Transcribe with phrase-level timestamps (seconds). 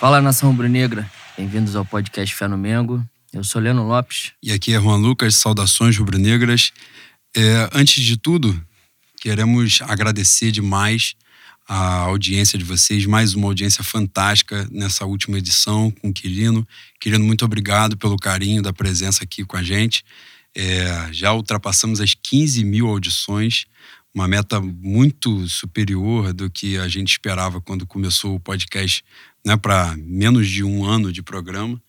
[0.00, 3.04] Fala nação rubro-negra, bem-vindos ao podcast Fé no Mengo.
[3.32, 4.30] Eu sou Leno Lopes.
[4.40, 6.72] E aqui é Juan Lucas, saudações rubro-negras.
[7.36, 8.64] É, antes de tudo,
[9.20, 11.16] queremos agradecer demais
[11.66, 16.64] a audiência de vocês, mais uma audiência fantástica nessa última edição com o Quirino.
[17.00, 20.04] Quirino, muito obrigado pelo carinho da presença aqui com a gente.
[20.54, 23.66] É, já ultrapassamos as 15 mil audições,
[24.18, 29.04] uma meta muito superior do que a gente esperava quando começou o podcast,
[29.46, 31.80] né, para menos de um ano de programa.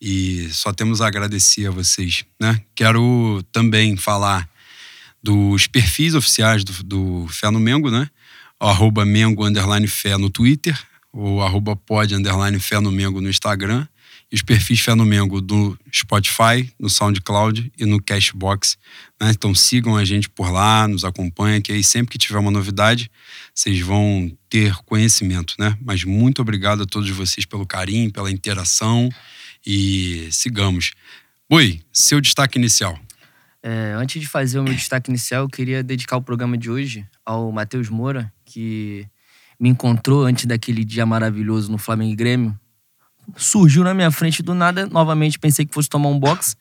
[0.00, 2.24] E só temos a agradecer a vocês.
[2.40, 2.60] Né?
[2.76, 4.48] Quero também falar
[5.20, 8.08] dos perfis oficiais do, do Fé no Mengo, né?
[8.60, 10.78] Arroba Mengo underline Fé no Twitter,
[11.12, 13.86] ou arroba pod underline Fé no Mengo no Instagram,
[14.34, 18.76] os perfis Fé no Mengo do Spotify, no SoundCloud e no Cashbox.
[19.20, 19.30] Né?
[19.30, 23.08] Então sigam a gente por lá, nos acompanhem, que aí sempre que tiver uma novidade,
[23.54, 25.78] vocês vão ter conhecimento, né?
[25.80, 29.08] Mas muito obrigado a todos vocês pelo carinho, pela interação
[29.64, 30.94] e sigamos.
[31.48, 32.98] Oi, seu destaque inicial.
[33.62, 37.06] É, antes de fazer o meu destaque inicial, eu queria dedicar o programa de hoje
[37.24, 39.06] ao Matheus Moura, que
[39.60, 42.58] me encontrou antes daquele dia maravilhoso no Flamengo e Grêmio.
[43.36, 46.56] Surgiu na minha frente do nada, novamente pensei que fosse tomar um box.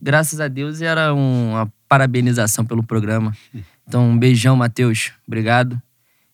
[0.00, 3.36] Graças a Deus era uma parabenização pelo programa.
[3.86, 5.12] Então, um beijão, Matheus.
[5.26, 5.80] Obrigado.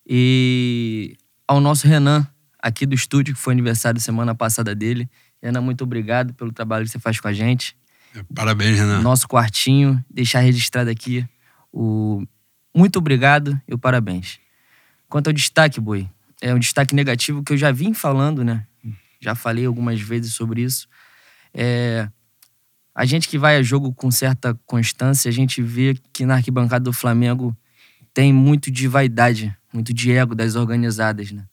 [0.07, 2.27] E ao nosso Renan,
[2.59, 5.09] aqui do estúdio, que foi aniversário semana passada dele.
[5.43, 7.77] Renan, muito obrigado pelo trabalho que você faz com a gente.
[8.35, 9.01] Parabéns, Renan.
[9.01, 11.27] Nosso quartinho, deixar registrado aqui
[11.73, 12.23] o
[12.75, 14.39] muito obrigado e o parabéns.
[15.09, 16.09] Quanto ao destaque, Boi,
[16.43, 18.67] é um destaque negativo que eu já vim falando, né?
[19.25, 20.87] Já falei algumas vezes sobre isso.
[21.55, 22.07] É,
[22.95, 26.85] a gente que vai a jogo com certa constância, a gente vê que na arquibancada
[26.85, 27.57] do Flamengo
[28.13, 31.47] tem muito de vaidade, muito de ego das organizadas, né?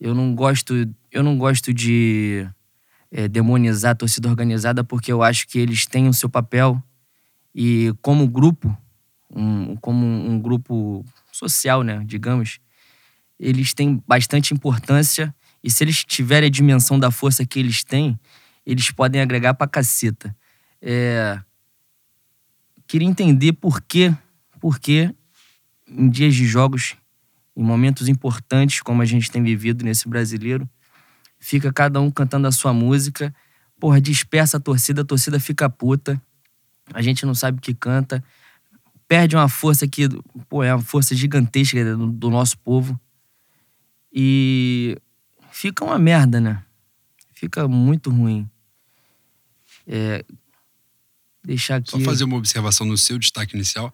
[0.00, 0.74] Eu não gosto,
[1.12, 2.44] eu não gosto de
[3.12, 6.82] é, demonizar a torcida organizada porque eu acho que eles têm o seu papel
[7.54, 8.76] e como grupo,
[9.30, 12.58] um, como um grupo social, né, digamos,
[13.38, 18.18] eles têm bastante importância e se eles tiverem a dimensão da força que eles têm,
[18.66, 20.34] eles podem agregar pra caceta.
[20.80, 21.40] É...
[22.86, 24.14] Queria entender por quê,
[24.60, 25.14] por quê
[25.86, 26.96] em dias de jogos,
[27.56, 30.68] em momentos importantes como a gente tem vivido nesse brasileiro,
[31.38, 33.34] fica cada um cantando a sua música,
[33.78, 36.20] porra, dispersa a torcida, a torcida fica puta,
[36.92, 38.22] a gente não sabe o que canta,
[39.06, 40.08] perde uma força que,
[40.48, 42.98] pô, é uma força gigantesca do, do nosso povo.
[44.12, 44.96] E
[45.52, 46.62] fica uma merda, né?
[47.34, 48.48] Fica muito ruim.
[49.86, 50.24] É,
[51.44, 51.90] deixar aqui.
[51.90, 53.92] Só fazer uma observação no seu destaque inicial.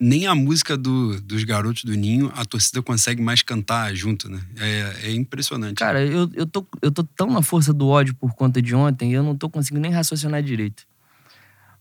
[0.00, 4.40] Nem a música do, dos garotos do Ninho a torcida consegue mais cantar junto, né?
[4.56, 5.74] É, é impressionante.
[5.76, 9.12] Cara, eu, eu, tô, eu tô tão na força do ódio por conta de ontem,
[9.12, 10.86] eu não tô conseguindo nem raciocinar direito.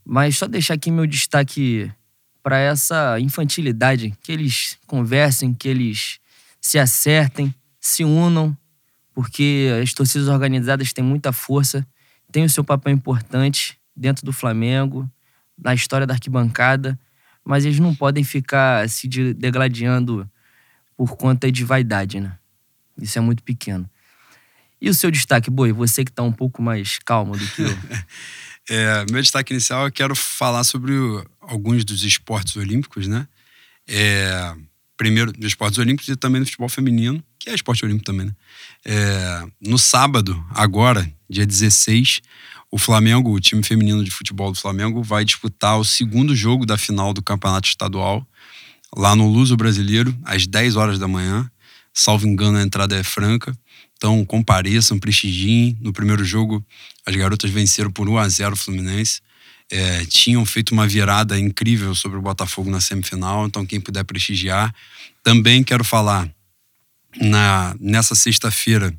[0.04, 1.92] Mas só deixar aqui meu destaque
[2.42, 6.20] para essa infantilidade, que eles conversem, que eles
[6.60, 8.58] se acertem, se unam,
[9.18, 11.84] porque as torcidas organizadas têm muita força,
[12.32, 15.10] têm o seu papel importante dentro do Flamengo,
[15.58, 17.00] na história da arquibancada
[17.48, 20.30] mas eles não podem ficar se degladiando
[20.98, 22.38] por conta de vaidade, né?
[23.02, 23.90] Isso é muito pequeno.
[24.82, 25.72] E o seu destaque, Boi?
[25.72, 27.78] Você que está um pouco mais calmo do que eu.
[28.70, 30.92] é, meu destaque inicial, eu quero falar sobre
[31.40, 33.26] alguns dos esportes olímpicos, né?
[33.88, 34.54] É,
[34.98, 38.36] primeiro, dos esportes olímpicos e também do futebol feminino, que é esporte olímpico também, né?
[38.90, 42.22] É, no sábado, agora, dia 16,
[42.72, 46.78] o Flamengo, o time feminino de futebol do Flamengo, vai disputar o segundo jogo da
[46.78, 48.26] final do campeonato estadual,
[48.96, 51.52] lá no Luso Brasileiro, às 10 horas da manhã.
[51.94, 53.54] Salvo engano, a entrada é franca.
[53.98, 55.78] Então compareçam, prestigiem.
[55.82, 56.66] No primeiro jogo,
[57.06, 59.20] as garotas venceram por 1 a 0 o Fluminense.
[59.70, 64.74] É, tinham feito uma virada incrível sobre o Botafogo na semifinal, então quem puder prestigiar.
[65.22, 66.32] Também quero falar
[67.16, 68.94] na, nessa sexta-feira,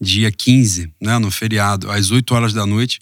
[0.00, 3.00] dia 15, né, no feriado, às 8 horas da noite,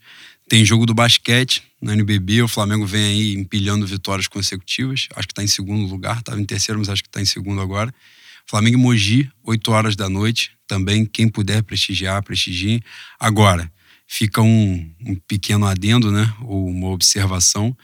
[0.49, 2.43] tem jogo do basquete na NBB.
[2.43, 5.08] O Flamengo vem aí empilhando vitórias consecutivas.
[5.14, 7.61] Acho que está em segundo lugar, estava em terceiro, mas acho que está em segundo
[7.61, 7.94] agora.
[8.47, 10.50] Flamengo e Mogi, 8 horas da noite.
[10.67, 12.82] Também, quem puder prestigiar, prestigie.
[13.19, 13.70] Agora,
[14.08, 16.35] fica um, um pequeno adendo, né?
[16.43, 17.76] Ou uma observação.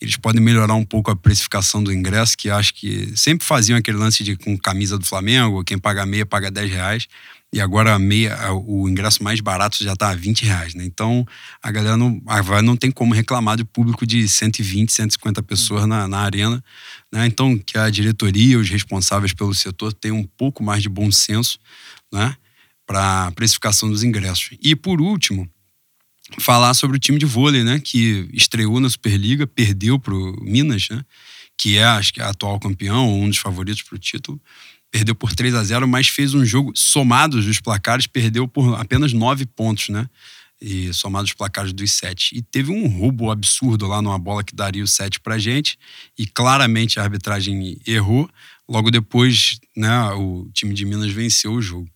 [0.00, 3.96] Eles podem melhorar um pouco a precificação do ingresso, que acho que sempre faziam aquele
[3.96, 7.08] lance de com camisa do Flamengo, quem paga meia paga 10 reais.
[7.52, 10.84] E agora a meia, o ingresso mais barato já está a 20 reais, né?
[10.84, 11.24] Então
[11.62, 12.20] a galera não,
[12.62, 16.62] não tem como reclamar de público de 120, 150 pessoas na, na arena.
[17.10, 17.26] Né?
[17.26, 21.58] Então que a diretoria, os responsáveis pelo setor tenham um pouco mais de bom senso,
[22.12, 22.36] né?
[22.86, 24.50] para a precificação dos ingressos.
[24.62, 25.48] E por último,
[26.38, 30.88] falar sobre o time de vôlei, né, que estreou na Superliga, perdeu para o Minas,
[30.90, 31.04] né,
[31.56, 34.40] que é acho que atual campeão, um dos favoritos para o título.
[34.90, 39.12] Perdeu por 3 a 0 mas fez um jogo, somados os placares, perdeu por apenas
[39.12, 40.08] 9 pontos, né?
[40.60, 42.34] E somados os placares dos sete.
[42.34, 45.78] E teve um roubo absurdo lá numa bola que daria o sete pra gente.
[46.18, 48.30] E claramente a arbitragem errou.
[48.66, 51.86] Logo depois, né, o time de Minas venceu o jogo.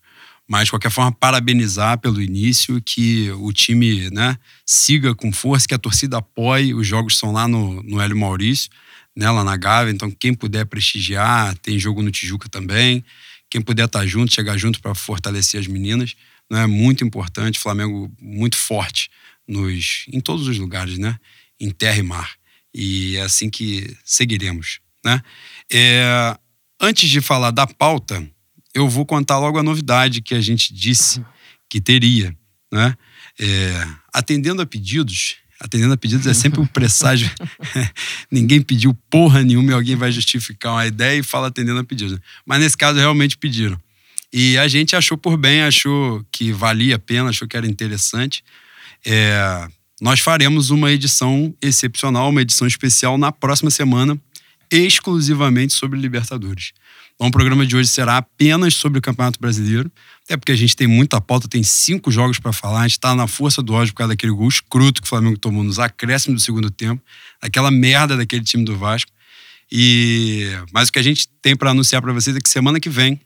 [0.50, 4.36] Mas, de qualquer forma, parabenizar pelo início, que o time né,
[4.66, 6.74] siga com força, que a torcida apoie.
[6.74, 8.68] Os jogos são lá no, no Hélio Maurício,
[9.16, 9.92] né, lá na Gávea.
[9.92, 13.04] Então, quem puder prestigiar, tem jogo no Tijuca também.
[13.48, 16.16] Quem puder estar junto, chegar junto para fortalecer as meninas,
[16.50, 17.60] né, é muito importante.
[17.60, 19.08] Flamengo muito forte
[19.46, 21.16] nos, em todos os lugares, né?
[21.60, 22.32] Em terra e mar.
[22.74, 25.22] E é assim que seguiremos, né?
[25.72, 26.36] É,
[26.80, 28.28] antes de falar da pauta
[28.74, 31.24] eu vou contar logo a novidade que a gente disse
[31.68, 32.36] que teria,
[32.72, 32.94] né?
[33.38, 37.30] É, atendendo a pedidos, atendendo a pedidos é sempre um presságio.
[38.30, 42.18] Ninguém pediu porra nenhuma e alguém vai justificar uma ideia e fala atendendo a pedidos.
[42.44, 43.78] Mas nesse caso realmente pediram.
[44.32, 48.44] E a gente achou por bem, achou que valia a pena, achou que era interessante.
[49.04, 49.68] É,
[50.00, 54.18] nós faremos uma edição excepcional, uma edição especial na próxima semana,
[54.70, 56.72] exclusivamente sobre Libertadores.
[57.20, 59.92] Então, o programa de hoje será apenas sobre o Campeonato Brasileiro,
[60.24, 63.14] até porque a gente tem muita pauta, tem cinco jogos para falar, a gente está
[63.14, 66.40] na força do ódio por causa daquele gol escroto que o Flamengo tomou nos acréscimos
[66.40, 67.02] do segundo tempo,
[67.38, 69.12] aquela merda daquele time do Vasco.
[69.70, 72.88] E mas o que a gente tem para anunciar para vocês é que semana que
[72.88, 73.20] vem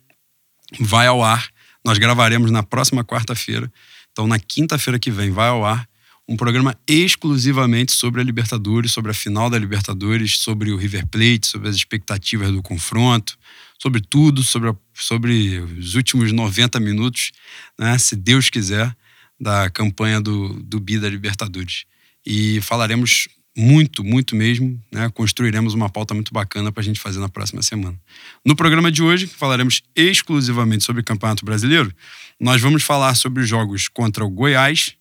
[0.80, 1.48] vai ao ar.
[1.84, 3.72] Nós gravaremos na próxima quarta-feira.
[4.10, 5.88] Então, na quinta-feira que vem vai ao ar
[6.26, 11.46] um programa exclusivamente sobre a Libertadores, sobre a final da Libertadores, sobre o River Plate,
[11.46, 13.38] sobre as expectativas do confronto,
[13.84, 17.32] sobre tudo, sobre, a, sobre os últimos 90 minutos,
[17.78, 18.96] né, se Deus quiser,
[19.38, 21.84] da campanha do, do Bi da Libertadores.
[22.24, 27.20] E falaremos muito, muito mesmo, né, construiremos uma pauta muito bacana para a gente fazer
[27.20, 27.94] na próxima semana.
[28.42, 31.94] No programa de hoje, falaremos exclusivamente sobre o Campeonato Brasileiro.
[32.40, 34.94] Nós vamos falar sobre os jogos contra o Goiás,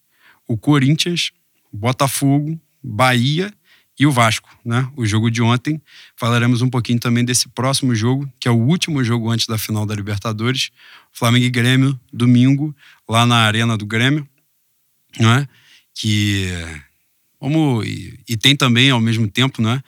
[0.45, 1.31] o Corinthians,
[1.71, 3.53] Botafogo, Bahia
[3.99, 4.89] e o Vasco, né?
[4.95, 5.81] O jogo de ontem.
[6.15, 9.85] Falaremos um pouquinho também desse próximo jogo, que é o último jogo antes da final
[9.85, 10.71] da Libertadores,
[11.11, 12.75] Flamengo e Grêmio, domingo,
[13.07, 14.27] lá na Arena do Grêmio,
[15.19, 15.47] né?
[15.93, 16.49] Que
[17.39, 19.81] vamos e, e tem também ao mesmo tempo, né?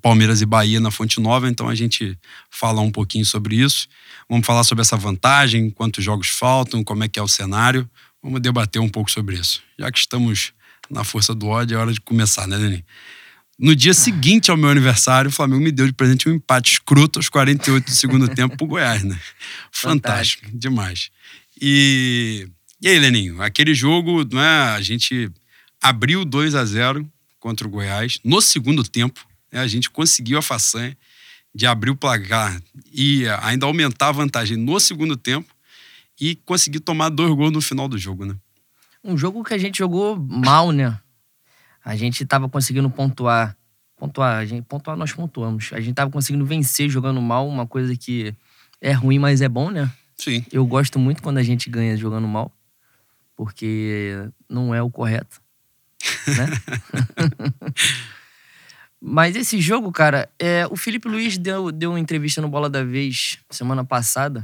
[0.00, 2.18] Palmeiras e Bahia na Fonte Nova, então a gente
[2.50, 3.86] fala um pouquinho sobre isso.
[4.28, 7.88] Vamos falar sobre essa vantagem, quantos jogos faltam, como é que é o cenário.
[8.22, 9.62] Vamos debater um pouco sobre isso.
[9.78, 10.54] Já que estamos
[10.90, 12.82] na força do ódio, é hora de começar, né, Lenin?
[13.62, 17.20] No dia seguinte ao meu aniversário, o Flamengo me deu de presente um empate escroto
[17.20, 19.16] aos 48 do segundo tempo pro Goiás, né?
[19.70, 20.50] Fantástico, Fantástico.
[20.52, 21.10] demais.
[21.60, 22.48] E,
[22.80, 24.74] e aí, Leninho, aquele jogo, não é?
[24.74, 25.30] A gente
[25.80, 29.24] abriu 2 a 0 contra o Goiás no segundo tempo.
[29.52, 29.60] Né?
[29.60, 30.98] A gente conseguiu a façanha
[31.54, 32.60] de abrir o placar
[32.92, 35.54] e ainda aumentar a vantagem no segundo tempo
[36.20, 38.34] e conseguir tomar dois gols no final do jogo, né?
[39.04, 40.98] Um jogo que a gente jogou mal, né?
[41.84, 43.56] A gente tava conseguindo pontuar.
[43.96, 45.70] Pontuar, a gente, pontuar nós pontuamos.
[45.72, 48.34] A gente tava conseguindo vencer jogando mal, uma coisa que
[48.80, 49.90] é ruim, mas é bom, né?
[50.16, 50.44] Sim.
[50.52, 52.52] Eu gosto muito quando a gente ganha jogando mal,
[53.36, 55.40] porque não é o correto,
[56.26, 56.46] né?
[59.00, 62.84] mas esse jogo, cara, é, o Felipe Luiz deu, deu uma entrevista no Bola da
[62.84, 64.42] Vez semana passada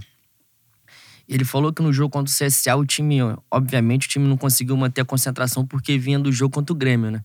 [1.28, 3.18] ele falou que no jogo contra o CSA, o time,
[3.50, 7.11] obviamente, o time não conseguiu manter a concentração porque vinha do jogo contra o Grêmio,
[7.11, 7.23] né?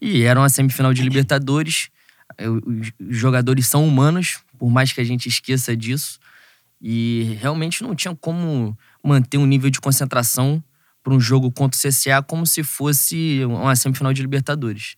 [0.00, 1.90] E era uma semifinal de Libertadores.
[2.38, 6.18] Os jogadores são humanos, por mais que a gente esqueça disso.
[6.80, 10.62] E realmente não tinha como manter um nível de concentração
[11.02, 14.96] para um jogo contra o CSA como se fosse uma semifinal de Libertadores.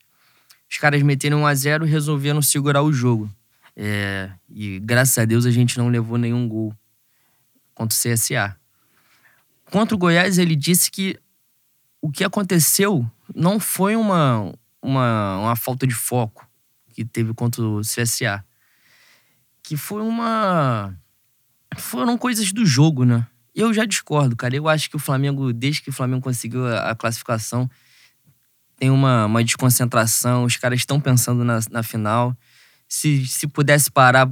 [0.71, 3.29] Os caras meteram 1 a 0 e resolveram segurar o jogo.
[3.77, 6.75] É, e graças a Deus a gente não levou nenhum gol
[7.81, 8.57] contra o CSA.
[9.71, 11.19] Contra o Goiás, ele disse que
[12.03, 16.47] o que aconteceu não foi uma, uma, uma falta de foco
[16.93, 18.45] que teve contra o CSA.
[19.63, 20.95] Que foi uma.
[21.79, 23.27] Foram coisas do jogo, né?
[23.55, 24.55] Eu já discordo, cara.
[24.55, 27.71] Eu acho que o Flamengo, desde que o Flamengo conseguiu a, classificação,
[28.77, 30.45] tem uma, uma desconcentração.
[30.45, 32.37] Os caras estão pensando na, na final
[32.91, 34.27] se, se pudesse parar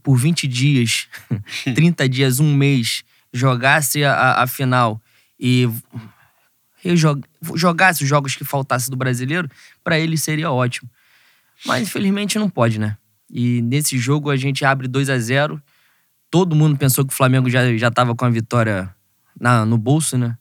[0.00, 1.08] por 20 dias,
[1.74, 3.02] 30 dias, um mês,
[3.32, 5.02] jogasse a, a final
[5.38, 5.68] e
[7.56, 9.50] jogasse os jogos que faltasse do brasileiro,
[9.82, 10.88] para ele seria ótimo.
[11.66, 12.96] Mas infelizmente não pode, né?
[13.28, 15.60] E nesse jogo a gente abre 2 a 0
[16.30, 18.94] Todo mundo pensou que o Flamengo já, já tava com a vitória
[19.38, 20.36] na, no bolso, né?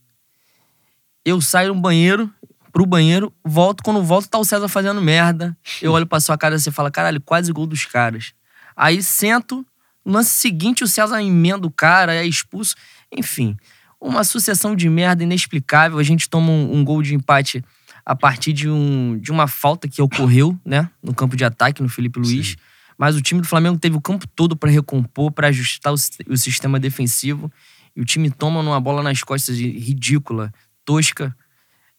[1.25, 2.31] Eu saio no banheiro,
[2.73, 3.83] pro banheiro, volto.
[3.83, 5.55] Quando volto, tá o César fazendo merda.
[5.81, 8.33] Eu olho pra sua cara e você fala, caralho, quase gol dos caras.
[8.75, 9.65] Aí sento,
[10.03, 12.75] no lance seguinte o César emenda o cara, é expulso.
[13.15, 13.55] Enfim,
[14.01, 15.99] uma sucessão de merda inexplicável.
[15.99, 17.63] A gente toma um, um gol de empate
[18.03, 21.87] a partir de, um, de uma falta que ocorreu, né, no campo de ataque no
[21.87, 22.47] Felipe Luiz.
[22.49, 22.55] Sim.
[22.97, 26.37] Mas o time do Flamengo teve o campo todo para recompor, para ajustar o, o,
[26.37, 27.51] sistema defensivo.
[27.95, 30.51] E o time toma uma bola nas costas ridícula,
[30.85, 31.35] tosca.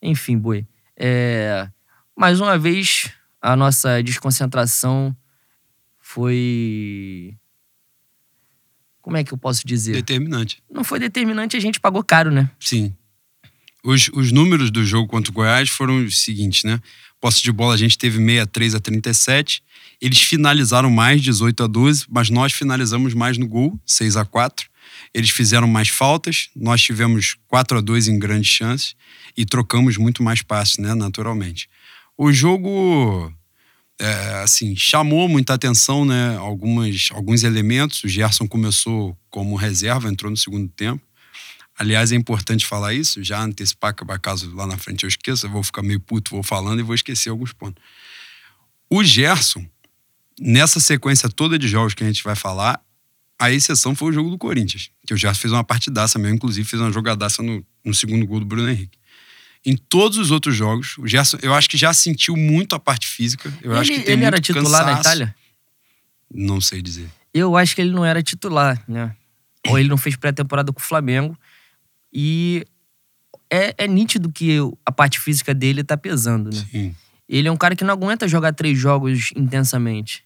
[0.04, 0.66] Enfim, boi.
[0.96, 1.66] É...
[2.14, 5.16] Mais uma vez, a nossa desconcentração
[5.98, 7.34] foi.
[9.00, 9.94] Como é que eu posso dizer?
[9.94, 10.62] Determinante.
[10.70, 12.50] Não foi determinante, a gente pagou caro, né?
[12.60, 12.94] Sim.
[13.82, 16.80] Os, os números do jogo contra o Goiás foram os seguintes, né?
[17.20, 19.62] Posse de bola a gente teve 63 a 37.
[20.00, 24.68] Eles finalizaram mais 18 a 12, mas nós finalizamos mais no gol, 6 a 4.
[25.12, 28.94] Eles fizeram mais faltas, nós tivemos 4 a 2 em grandes chances
[29.36, 31.68] e trocamos muito mais passes, né, naturalmente.
[32.16, 33.32] O jogo
[34.00, 36.36] é, assim, chamou muita atenção, né?
[36.36, 38.02] Algumas, alguns elementos.
[38.04, 41.02] O Gerson começou como reserva, entrou no segundo tempo.
[41.76, 45.62] Aliás, é importante falar isso, já antecipar, caso lá na frente eu esqueça, eu vou
[45.62, 47.82] ficar meio puto, vou falando e vou esquecer alguns pontos.
[48.88, 49.66] O Gerson,
[50.40, 52.80] nessa sequência toda de jogos que a gente vai falar,
[53.38, 56.68] a exceção foi o jogo do Corinthians, que o Gerson fez uma partidaça mesmo, inclusive
[56.68, 58.98] fez uma jogadaça no, no segundo gol do Bruno Henrique.
[59.66, 63.06] Em todos os outros jogos, o Gerson, eu acho que já sentiu muito a parte
[63.06, 63.52] física.
[63.62, 64.94] Eu ele, acho que tem ele era titular cansaço.
[64.94, 65.34] na Itália?
[66.32, 67.10] Não sei dizer.
[67.32, 69.16] Eu acho que ele não era titular, né?
[69.66, 71.38] Ou ele não fez pré-temporada com o Flamengo.
[72.12, 72.66] E
[73.50, 76.66] é, é, nítido que a parte física dele tá pesando, né?
[76.70, 76.94] Sim.
[77.28, 80.24] Ele é um cara que não aguenta jogar três jogos intensamente.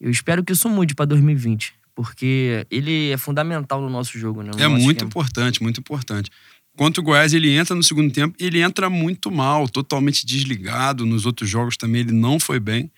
[0.00, 4.52] Eu espero que isso mude para 2020, porque ele é fundamental no nosso jogo, né?
[4.54, 5.08] No é muito esquema.
[5.08, 6.30] importante, muito importante.
[6.74, 11.04] Contra o Goiás, ele entra no segundo tempo, ele entra muito mal, totalmente desligado.
[11.04, 12.90] Nos outros jogos também ele não foi bem.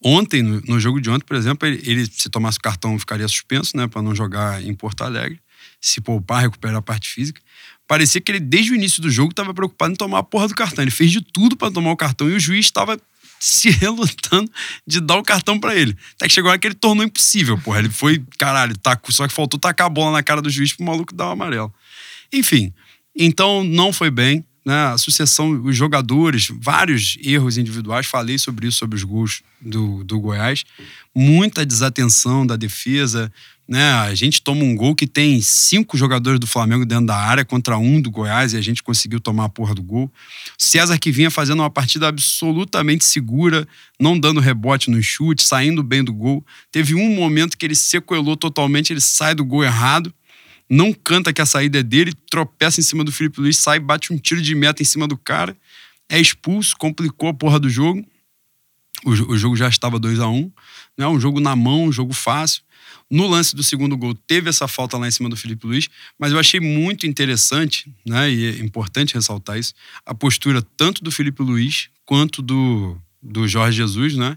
[0.00, 3.26] Ontem, no, no jogo de ontem, por exemplo, ele, ele, se tomasse o cartão ficaria
[3.26, 5.40] suspenso, né, para não jogar em Porto Alegre,
[5.80, 7.42] se poupar, recuperar a parte física.
[7.88, 10.54] Parecia que ele, desde o início do jogo, estava preocupado em tomar a porra do
[10.54, 10.84] cartão.
[10.84, 12.96] Ele fez de tudo para tomar o cartão e o juiz estava
[13.46, 14.50] se relutando
[14.86, 15.96] de dar o cartão para ele.
[16.14, 17.78] Até que chegou a que ele tornou impossível, porra.
[17.78, 20.84] Ele foi, caralho, tá, só que faltou tacar a bola na cara do juiz pro
[20.84, 21.72] maluco dar o amarelo.
[22.32, 22.72] Enfim,
[23.14, 24.44] então não foi bem.
[24.64, 24.74] Né?
[24.74, 30.18] A sucessão, os jogadores, vários erros individuais, falei sobre isso, sobre os gols do, do
[30.18, 30.64] Goiás.
[31.14, 33.32] Muita desatenção da defesa.
[33.68, 33.82] Né?
[33.82, 37.76] A gente toma um gol que tem cinco jogadores do Flamengo dentro da área contra
[37.76, 40.10] um do Goiás e a gente conseguiu tomar a porra do gol.
[40.56, 43.66] César que vinha fazendo uma partida absolutamente segura,
[43.98, 46.44] não dando rebote no chute, saindo bem do gol.
[46.70, 50.14] Teve um momento que ele sequelou totalmente, ele sai do gol errado
[50.68, 54.12] não canta que a saída é dele, tropeça em cima do Felipe Luiz, sai, bate
[54.12, 55.56] um tiro de meta em cima do cara,
[56.08, 58.04] é expulso, complicou a porra do jogo.
[59.04, 60.52] O, o jogo já estava 2 a 1 um,
[60.96, 61.06] né?
[61.06, 62.62] um jogo na mão, um jogo fácil.
[63.10, 65.88] No lance do segundo gol, teve essa falta lá em cima do Felipe Luiz,
[66.18, 68.30] mas eu achei muito interessante, né?
[68.30, 69.74] E é importante ressaltar isso,
[70.04, 74.36] a postura tanto do Felipe Luiz quanto do, do Jorge Jesus, né?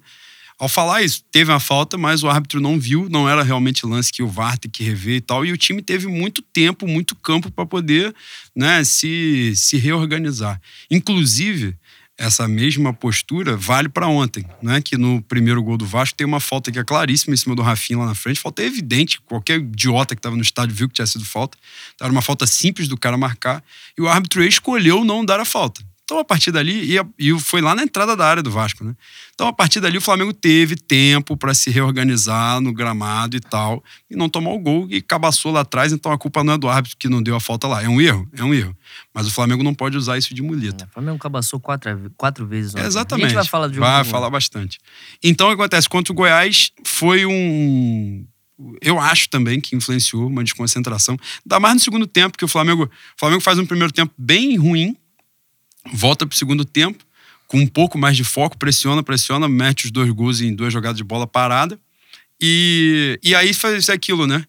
[0.59, 4.11] Ao falar isso, teve uma falta, mas o árbitro não viu, não era realmente lance
[4.11, 5.45] que o VAR tem que rever e tal.
[5.45, 8.13] E o time teve muito tempo, muito campo para poder
[8.53, 10.59] né, se, se reorganizar.
[10.91, 11.77] Inclusive,
[12.19, 14.81] essa mesma postura vale para ontem, né?
[14.81, 17.61] Que no primeiro gol do Vasco tem uma falta que é claríssima em cima do
[17.61, 18.41] Rafinha lá na frente.
[18.41, 21.57] Falta evidente, qualquer idiota que estava no estádio viu que tinha sido falta.
[21.99, 23.63] Era uma falta simples do cara marcar.
[23.97, 25.81] E o árbitro escolheu não dar a falta.
[26.09, 28.95] Então, a partir dali, e, e foi lá na entrada da área do Vasco, né?
[29.35, 33.83] Então, a partir dali, o Flamengo teve tempo para se reorganizar no gramado e tal,
[34.09, 35.93] e não tomar o gol e cabaçou lá atrás.
[35.93, 37.83] Então, a culpa não é do árbitro que não deu a falta lá.
[37.83, 38.27] É um erro?
[38.35, 38.75] É um erro.
[39.13, 40.85] Mas o Flamengo não pode usar isso de muleta.
[40.85, 42.73] É, o Flamengo cabaçou quatro, quatro vezes.
[42.73, 43.25] É, exatamente.
[43.25, 43.85] A gente vai falar de jogo.
[43.85, 44.79] Vai falar bastante.
[45.23, 45.87] Então, o que acontece?
[45.87, 48.25] Contra o Goiás, foi um
[48.81, 51.15] eu acho também que influenciou uma desconcentração.
[51.45, 54.57] Ainda mais no segundo tempo, que o Flamengo, o Flamengo faz um primeiro tempo bem
[54.57, 54.97] ruim,
[55.93, 57.03] volta para o segundo tempo,
[57.48, 60.98] com um pouco mais de foco, pressiona, pressiona, mete os dois gols em duas jogadas
[60.98, 61.79] de bola parada.
[62.39, 64.46] E, e aí faz aquilo, né?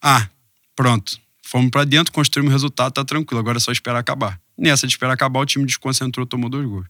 [0.00, 0.28] Ah,
[0.74, 1.18] pronto.
[1.42, 3.38] Fomos para dentro, construímos o resultado, tá tranquilo.
[3.38, 4.40] Agora é só esperar acabar.
[4.56, 6.86] Nessa de esperar acabar, o time desconcentrou, tomou dois gols.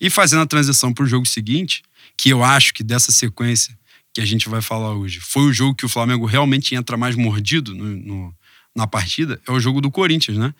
[0.00, 1.82] E fazendo a transição para o jogo seguinte,
[2.16, 3.76] que eu acho que dessa sequência
[4.12, 7.16] que a gente vai falar hoje, foi o jogo que o Flamengo realmente entra mais
[7.16, 8.34] mordido no, no
[8.74, 10.52] na partida, é o jogo do Corinthians, né?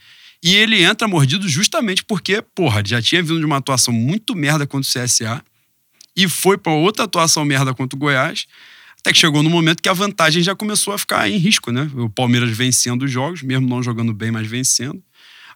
[0.45, 4.67] E ele entra mordido justamente porque, porra, já tinha vindo de uma atuação muito merda
[4.67, 5.43] contra o CSA
[6.15, 8.45] e foi para outra atuação merda contra o Goiás.
[9.01, 11.91] Até que chegou no momento que a vantagem já começou a ficar em risco, né?
[11.95, 15.03] O Palmeiras vencendo os jogos, mesmo não jogando bem, mas vencendo.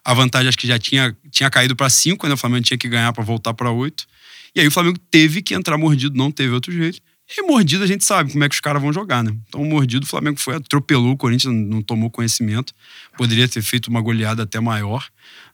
[0.03, 2.33] A vantagem acho que já tinha, tinha caído para cinco, né?
[2.33, 4.07] O Flamengo tinha que ganhar para voltar para oito.
[4.55, 6.99] E aí o Flamengo teve que entrar mordido, não teve outro jeito.
[7.37, 9.35] E mordido a gente sabe como é que os caras vão jogar, né?
[9.47, 12.73] Então, mordido, o Flamengo foi, atropelou o Corinthians, não tomou conhecimento.
[13.17, 15.05] Poderia ter feito uma goleada até maior,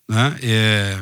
[0.10, 0.36] né?
[0.41, 0.98] É,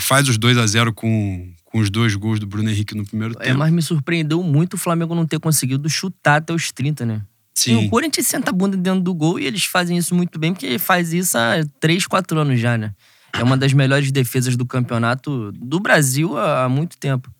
[0.00, 3.34] faz os 2 a 0 com, com os dois gols do Bruno Henrique no primeiro
[3.40, 3.58] É, tempo.
[3.58, 7.22] mas me surpreendeu muito o Flamengo não ter conseguido chutar até os 30, né?
[7.66, 10.38] E o Sim, Corinthians senta a bunda dentro do gol e eles fazem isso muito
[10.38, 12.94] bem, porque faz isso há 3, 4 anos já, né?
[13.32, 17.30] É uma das melhores defesas do campeonato do Brasil há muito tempo.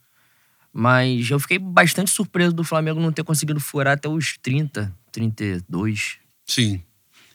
[0.73, 6.19] Mas eu fiquei bastante surpreso do Flamengo não ter conseguido furar até os 30, 32.
[6.47, 6.83] sim.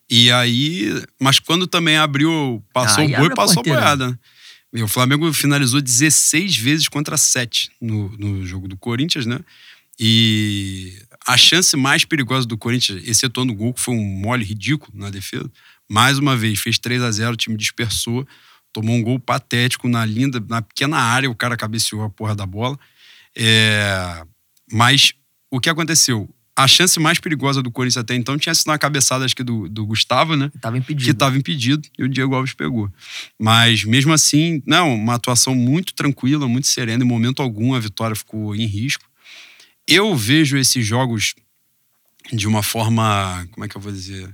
[0.07, 4.09] E aí, mas quando também abriu, passou Aí o e passou a boiada.
[4.09, 4.19] né?
[4.71, 9.39] E o Flamengo finalizou 16 vezes contra 7 no, no jogo do Corinthians, né?
[9.99, 10.93] E
[11.25, 15.09] a chance mais perigosa do Corinthians, excetuando o gol, que foi um mole ridículo na
[15.09, 15.49] defesa,
[15.89, 18.27] mais uma vez, fez 3 a 0 o time dispersou,
[18.73, 22.45] tomou um gol patético na linda, na pequena área, o cara cabeceou a porra da
[22.45, 22.77] bola.
[23.37, 24.23] É,
[24.71, 25.13] mas
[25.51, 26.29] o que aconteceu?
[26.57, 29.67] A chance mais perigosa do Corinthians até então tinha sido na cabeçada, acho que do,
[29.67, 30.49] do Gustavo, né?
[30.61, 31.03] Tava impedido.
[31.03, 32.89] que estava impedido e o Diego Alves pegou.
[33.37, 38.15] Mas mesmo assim, não, uma atuação muito tranquila, muito serena, em momento algum a vitória
[38.15, 39.03] ficou em risco.
[39.85, 41.35] Eu vejo esses jogos
[42.31, 44.33] de uma forma, como é que eu vou dizer?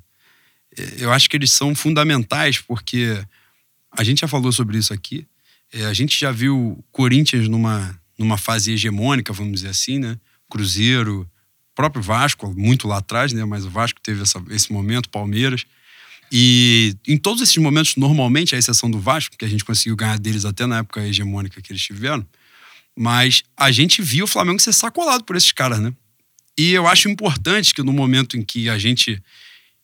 [0.78, 3.20] É, Eu acho que eles são fundamentais porque
[3.92, 5.28] a gente já falou sobre isso aqui.
[5.74, 10.18] É, a gente já viu o Corinthians numa, numa fase hegemônica, vamos dizer assim, né?
[10.50, 11.30] Cruzeiro,
[11.76, 13.44] próprio Vasco, muito lá atrás, né?
[13.46, 15.66] Mas o Vasco teve essa- esse momento, Palmeiras.
[16.32, 20.18] E em todos esses momentos, normalmente, à exceção do Vasco, que a gente conseguiu ganhar
[20.18, 22.26] deles até na época hegemônica que eles tiveram,
[22.98, 25.94] mas a gente viu o Flamengo ser sacolado por esses caras, né?
[26.58, 29.22] E eu acho importante que no momento em que a gente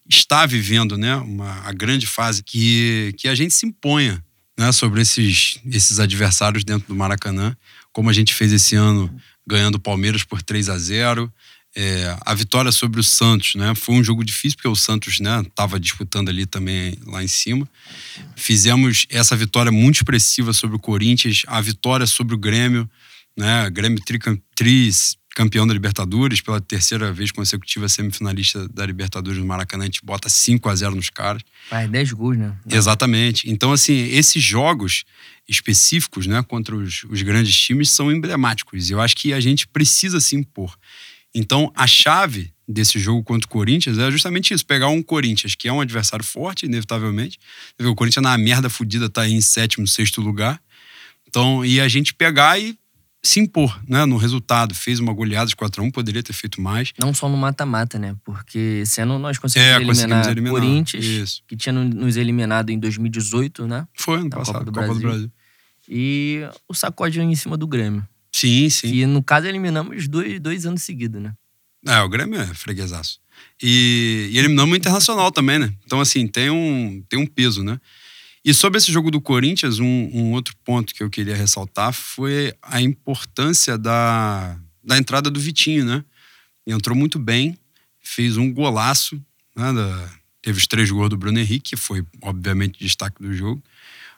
[0.09, 4.23] está vivendo, né, uma, a grande fase, que, que a gente se imponha
[4.57, 7.55] né, sobre esses, esses adversários dentro do Maracanã,
[7.97, 9.11] como a gente fez esse ano
[9.43, 11.33] ganhando o Palmeiras por 3 a 0
[11.75, 13.73] é, a vitória sobre o Santos, né?
[13.73, 17.67] Foi um jogo difícil porque o Santos, né, estava disputando ali também lá em cima.
[18.35, 22.87] Fizemos essa vitória muito expressiva sobre o Corinthians, a vitória sobre o Grêmio,
[23.35, 23.67] né?
[23.71, 23.99] Grêmio
[24.55, 30.03] tris campeão da Libertadores pela terceira vez consecutiva semifinalista da Libertadores no Maracanã, a gente
[30.03, 31.43] bota 5 a 0 nos caras.
[31.69, 32.57] Faz 10 gols, né?
[32.67, 33.47] Exatamente.
[33.47, 35.03] Então, assim, esses jogos
[35.47, 38.89] específicos, né, contra os, os grandes times são emblemáticos.
[38.89, 40.75] E eu acho que a gente precisa se impor.
[41.35, 45.67] Então, a chave desse jogo contra o Corinthians é justamente isso: pegar um Corinthians, que
[45.67, 47.37] é um adversário forte, inevitavelmente.
[47.79, 50.59] O Corinthians na merda fudida tá aí em sétimo, sexto lugar.
[51.27, 52.75] Então, e a gente pegar e
[53.27, 54.73] se impor, né, no resultado.
[54.73, 56.93] Fez uma goleada de 4x1, poderia ter feito mais.
[56.99, 58.15] Não só no mata-mata, né?
[58.23, 60.53] Porque ano nós conseguimos É, eliminar eliminar.
[60.59, 61.43] Corinthians, Isso.
[61.47, 63.87] que tinha no- nos eliminado em 2018, né?
[63.97, 65.31] Foi ano passado, Copa do Copa do Brasil.
[65.89, 68.05] E o sacode em cima do Grêmio.
[68.31, 68.91] Sim, sim.
[68.91, 71.33] Que no caso eliminamos dois, dois anos seguidos, né?
[71.85, 73.19] É, o Grêmio é freguesaço.
[73.61, 75.73] E, e eliminamos o Internacional também, né?
[75.85, 77.79] Então, assim, tem um, tem um peso, né?
[78.47, 82.53] E sobre esse jogo do Corinthians, um, um outro ponto que eu queria ressaltar foi
[82.61, 86.01] a importância da, da entrada do Vitinho, né?
[86.65, 87.57] Entrou muito bem,
[87.99, 89.21] fez um golaço,
[89.53, 89.73] né?
[89.73, 90.09] Da-
[90.41, 93.61] teve os três gols do Bruno Henrique, que foi, obviamente, destaque do jogo,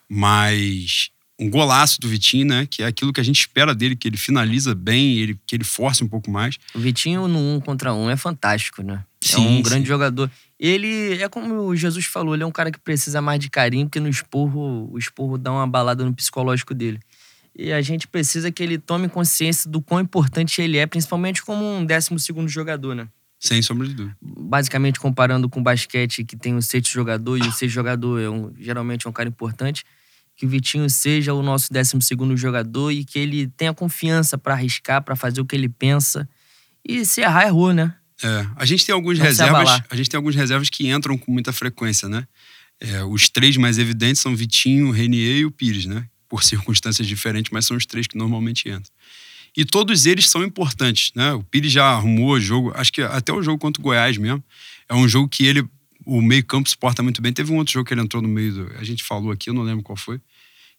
[0.07, 2.67] mas um golaço do Vitinho, né?
[2.69, 5.63] Que é aquilo que a gente espera dele, que ele finaliza bem, ele, que ele
[5.63, 6.59] force um pouco mais.
[6.75, 9.03] O Vitinho no um contra um é fantástico, né?
[9.23, 9.87] É Sim, um grande sim.
[9.87, 10.31] jogador.
[10.59, 13.85] Ele é como o Jesus falou, ele é um cara que precisa mais de carinho,
[13.85, 16.99] porque no esporro, o esporro dá uma balada no psicológico dele.
[17.55, 21.65] E a gente precisa que ele tome consciência do quão importante ele é, principalmente como
[21.65, 23.07] um décimo segundo jogador, né?
[23.39, 24.17] Sem sombra de dúvida.
[24.21, 28.29] basicamente comparando com o basquete, que tem o sexto jogador, e o sexto jogador é
[28.29, 29.85] um, geralmente é um cara importante,
[30.35, 34.53] que o Vitinho seja o nosso décimo segundo jogador e que ele tenha confiança pra
[34.53, 36.27] arriscar, pra fazer o que ele pensa.
[36.85, 37.93] E se errar, errou, né?
[38.23, 39.81] É, a gente tem algumas Não reservas.
[39.89, 42.27] A gente tem algumas reservas que entram com muita frequência, né?
[42.79, 46.05] É, os três mais evidentes são Vitinho, Renier e o Pires, né?
[46.27, 48.91] Por circunstâncias diferentes, mas são os três que normalmente entram.
[49.55, 51.33] E todos eles são importantes, né?
[51.33, 54.43] O Pires já arrumou o jogo, acho que até o jogo contra o Goiás mesmo.
[54.87, 55.65] É um jogo que ele,
[56.05, 57.33] o meio-campo suporta muito bem.
[57.33, 58.77] Teve um outro jogo que ele entrou no meio do.
[58.77, 60.21] A gente falou aqui, eu não lembro qual foi.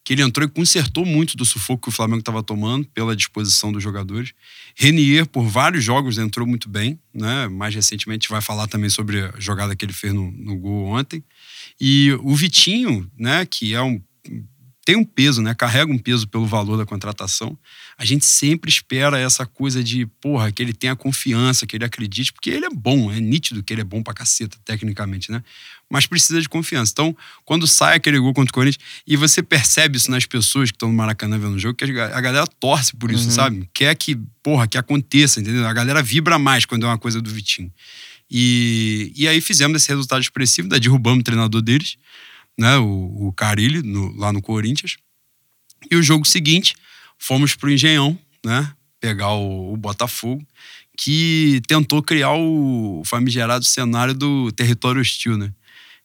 [0.04, 3.70] Que ele entrou e consertou muito do sufoco que o Flamengo estava tomando pela disposição
[3.70, 4.32] dos jogadores.
[4.74, 7.48] Renier, por vários jogos, entrou muito bem, né?
[7.48, 11.22] Mais recentemente vai falar também sobre a jogada que ele fez no, no gol ontem.
[11.80, 14.00] E o Vitinho, né, que é um
[14.84, 15.54] tem um peso, né?
[15.54, 17.56] Carrega um peso pelo valor da contratação.
[17.98, 22.32] A gente sempre espera essa coisa de, porra, que ele tenha confiança, que ele acredite,
[22.32, 25.42] porque ele é bom, é nítido que ele é bom pra caceta, tecnicamente, né?
[25.88, 26.92] Mas precisa de confiança.
[26.92, 30.76] Então, quando sai aquele gol contra o Corinthians, e você percebe isso nas pessoas que
[30.76, 33.30] estão no Maracanã vendo o jogo, que a galera torce por isso, uhum.
[33.30, 33.70] sabe?
[33.74, 35.66] Quer que, porra, que aconteça, entendeu?
[35.66, 37.70] A galera vibra mais quando é uma coisa do Vitinho.
[38.30, 41.98] E, e aí fizemos esse resultado expressivo, da derrubamos o treinador deles,
[42.58, 44.96] né, o, o Carilli, no, lá no Corinthians.
[45.90, 46.74] E o jogo seguinte,
[47.18, 50.46] fomos pro Engenhão, né, pegar o, o Botafogo,
[50.96, 55.50] que tentou criar o famigerado cenário do território hostil, né?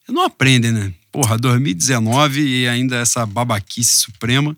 [0.08, 0.94] Não aprendem, né?
[1.12, 4.56] Porra, 2019 e ainda essa babaquice suprema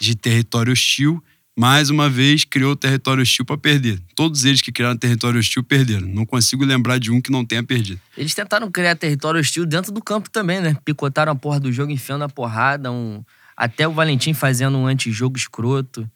[0.00, 1.22] de território hostil
[1.58, 4.00] mais uma vez criou território hostil para perder.
[4.14, 6.06] Todos eles que criaram território hostil perderam.
[6.06, 8.00] Não consigo lembrar de um que não tenha perdido.
[8.16, 10.76] Eles tentaram criar território hostil dentro do campo também, né?
[10.84, 13.22] Picotaram a porra do jogo, enfiando a porrada, um...
[13.56, 16.08] até o Valentim fazendo um antijogo escroto.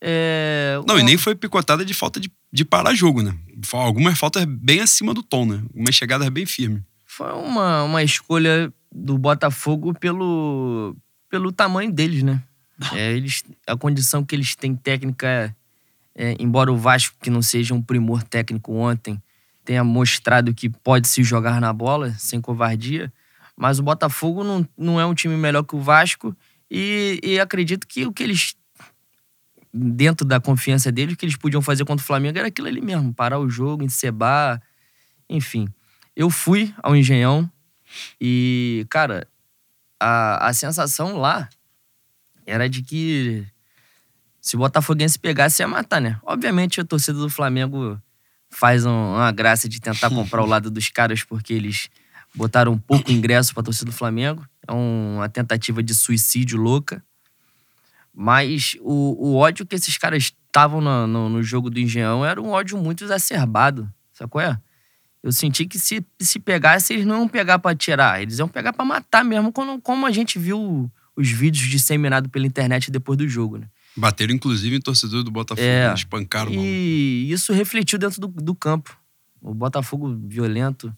[0.00, 0.78] É...
[0.86, 3.34] Não, e nem foi picotada de falta de, de parar jogo, né?
[3.72, 5.62] Algumas faltas bem acima do tom, né?
[5.74, 6.82] Umas chegadas bem firmes.
[7.04, 10.96] Foi uma, uma escolha do Botafogo pelo,
[11.30, 12.42] pelo tamanho deles, né?
[12.92, 15.54] É, eles, a condição que eles têm técnica,
[16.14, 19.20] é, embora o Vasco, que não seja um primor técnico ontem,
[19.64, 23.12] tenha mostrado que pode se jogar na bola sem covardia,
[23.56, 26.36] mas o Botafogo não, não é um time melhor que o Vasco
[26.70, 28.54] e, e acredito que o que eles,
[29.72, 32.80] dentro da confiança deles, o que eles podiam fazer contra o Flamengo era aquilo ali
[32.80, 34.62] mesmo, parar o jogo, encebar,
[35.28, 35.66] enfim.
[36.14, 37.50] Eu fui ao Engenhão
[38.20, 39.26] e, cara,
[39.98, 41.48] a, a sensação lá
[42.46, 43.44] era de que
[44.40, 46.20] se o Botafoguense pegasse, ia matar, né?
[46.22, 48.00] Obviamente a torcida do Flamengo
[48.48, 51.90] faz uma graça de tentar comprar o lado dos caras porque eles
[52.32, 54.46] botaram pouco ingresso pra torcida do Flamengo.
[54.66, 57.02] É uma tentativa de suicídio louca.
[58.14, 62.40] Mas o, o ódio que esses caras estavam no, no, no, jogo do Engenhão era
[62.40, 63.92] um ódio muito exacerbado.
[64.12, 64.58] Sabe qual é?
[65.22, 68.22] Eu senti que se, se pegasse, eles não iam pegar pra tirar.
[68.22, 72.46] Eles iam pegar pra matar mesmo, como, como a gente viu os vídeos disseminados pela
[72.46, 73.66] internet depois do jogo, né?
[73.96, 75.94] Bateram, inclusive, em torcedor do Botafogo, é, né?
[75.94, 78.96] espancaram E isso refletiu dentro do, do campo.
[79.40, 80.94] O Botafogo violento.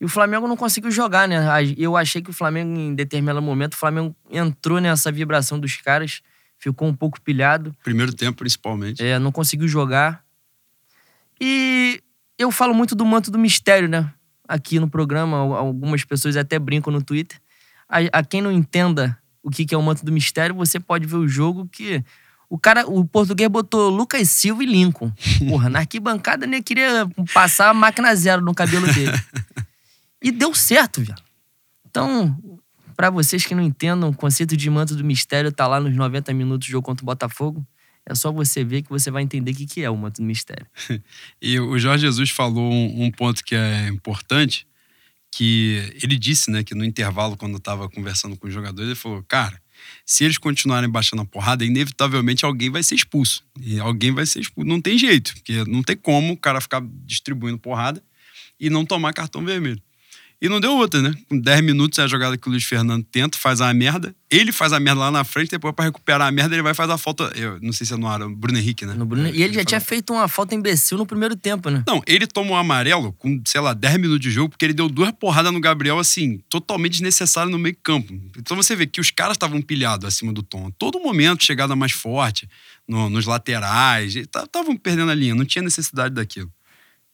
[0.00, 1.38] E o Flamengo não conseguiu jogar, né?
[1.76, 6.22] Eu achei que o Flamengo, em determinado momento, o Flamengo entrou nessa vibração dos caras,
[6.58, 7.76] ficou um pouco pilhado.
[7.84, 9.04] Primeiro tempo, principalmente.
[9.04, 10.24] É, não conseguiu jogar.
[11.38, 12.02] E
[12.38, 14.10] eu falo muito do manto do mistério, né?
[14.48, 17.38] Aqui no programa, algumas pessoas até brincam no Twitter.
[17.86, 21.16] A, a quem não entenda o que, é o manto do mistério, você pode ver
[21.16, 22.04] o jogo que.
[22.48, 25.12] O cara, o português botou Lucas Silva e Lincoln.
[25.48, 29.12] Porra, na arquibancada nem queria passar a máquina zero no cabelo dele.
[30.22, 31.14] E deu certo, velho.
[31.88, 32.36] Então,
[32.96, 36.34] para vocês que não entendam, o conceito de manto do mistério tá lá nos 90
[36.34, 37.66] minutos do jogo contra o Botafogo.
[38.04, 40.66] É só você ver que você vai entender o que é o manto do mistério.
[41.40, 44.66] e o Jorge Jesus falou um ponto que é importante,
[45.30, 49.22] que ele disse, né, que no intervalo, quando estava conversando com os jogadores, ele falou:
[49.22, 49.60] cara,
[50.04, 53.44] se eles continuarem baixando a porrada, inevitavelmente alguém vai ser expulso.
[53.60, 54.68] E alguém vai ser expulso.
[54.68, 58.02] Não tem jeito, porque não tem como o cara ficar distribuindo porrada
[58.58, 59.80] e não tomar cartão vermelho.
[60.42, 61.14] E não deu outra, né?
[61.28, 64.14] Com 10 minutos é a jogada que o Luiz Fernando tenta, faz a merda.
[64.30, 66.92] Ele faz a merda lá na frente, depois pra recuperar a merda, ele vai fazer
[66.92, 67.30] a falta.
[67.36, 68.94] Eu não sei se é no ar, o Bruno Henrique, né?
[68.94, 69.26] Bruno...
[69.26, 71.84] E ele, ele já tinha feito uma falta imbecil no primeiro tempo, né?
[71.86, 74.88] Não, ele tomou um amarelo com, sei lá, 10 minutos de jogo, porque ele deu
[74.88, 78.18] duas porradas no Gabriel, assim, totalmente desnecessário no meio campo.
[78.38, 80.70] Então você vê que os caras estavam pilhados acima do tom.
[80.78, 82.48] Todo momento, chegada mais forte,
[82.88, 86.50] no, nos laterais, estavam perdendo a linha, não tinha necessidade daquilo.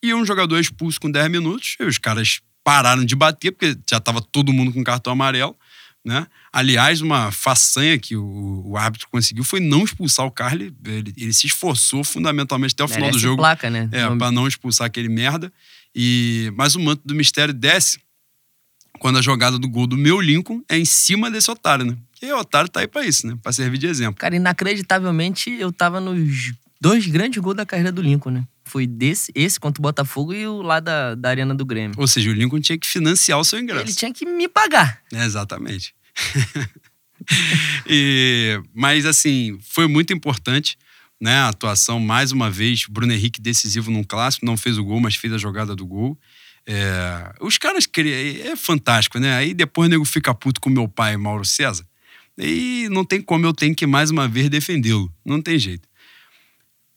[0.01, 3.99] E um jogador expulso com 10 minutos, e os caras pararam de bater, porque já
[3.99, 5.57] estava todo mundo com cartão amarelo.
[6.05, 6.27] Né?
[6.53, 10.75] Aliás, uma façanha que o, o árbitro conseguiu foi não expulsar o Carly.
[10.85, 13.37] Ele, ele se esforçou fundamentalmente até o Merece final do jogo.
[13.37, 13.89] placa, né?
[13.93, 15.53] É, para não expulsar aquele merda.
[15.95, 18.01] E, mas o manto do mistério desce
[18.99, 21.97] quando a jogada do gol do meu Lincoln é em cima desse otário, né?
[22.21, 23.39] E o otário tá aí pra isso, né?
[23.41, 24.17] Pra servir de exemplo.
[24.17, 28.45] Cara, inacreditavelmente, eu tava nos dois grandes gols da carreira do Lincoln, né?
[28.67, 31.95] Foi desse, esse contra o Botafogo e o lá da, da Arena do Grêmio.
[31.99, 33.85] Ou seja, o Lincoln tinha que financiar o seu ingresso.
[33.85, 35.01] Ele tinha que me pagar.
[35.13, 35.95] É, exatamente.
[37.87, 40.77] e, mas, assim, foi muito importante
[41.21, 45.01] né, a atuação, mais uma vez, Bruno Henrique decisivo num clássico, não fez o gol,
[45.01, 46.19] mas fez a jogada do gol.
[46.67, 49.35] É, os caras é fantástico, né?
[49.35, 51.87] Aí depois o nego fica puto com meu pai, Mauro César.
[52.37, 55.11] E não tem como eu tenho que mais uma vez defendê-lo.
[55.25, 55.89] Não tem jeito.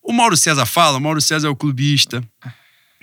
[0.09, 2.27] O Mauro César fala, o Mauro César é o clubista,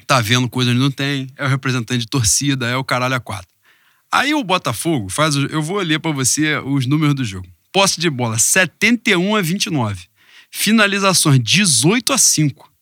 [0.09, 3.21] tá vendo coisa onde não tem, é o representante de torcida, é o caralho a
[3.21, 3.47] quatro.
[4.11, 5.37] Aí o Botafogo faz.
[5.37, 7.47] Eu vou ler para você os números do jogo.
[7.71, 10.09] Posse de bola, 71 a 29.
[10.51, 12.73] Finalizações, 18 a 5.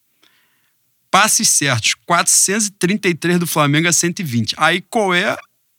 [1.10, 4.54] Passes certos, 433 do Flamengo a 120.
[4.56, 5.36] Aí qual é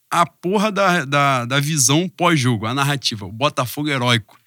[0.08, 3.26] a porra da, da, da visão pós-jogo, a narrativa?
[3.26, 4.38] O Botafogo heróico.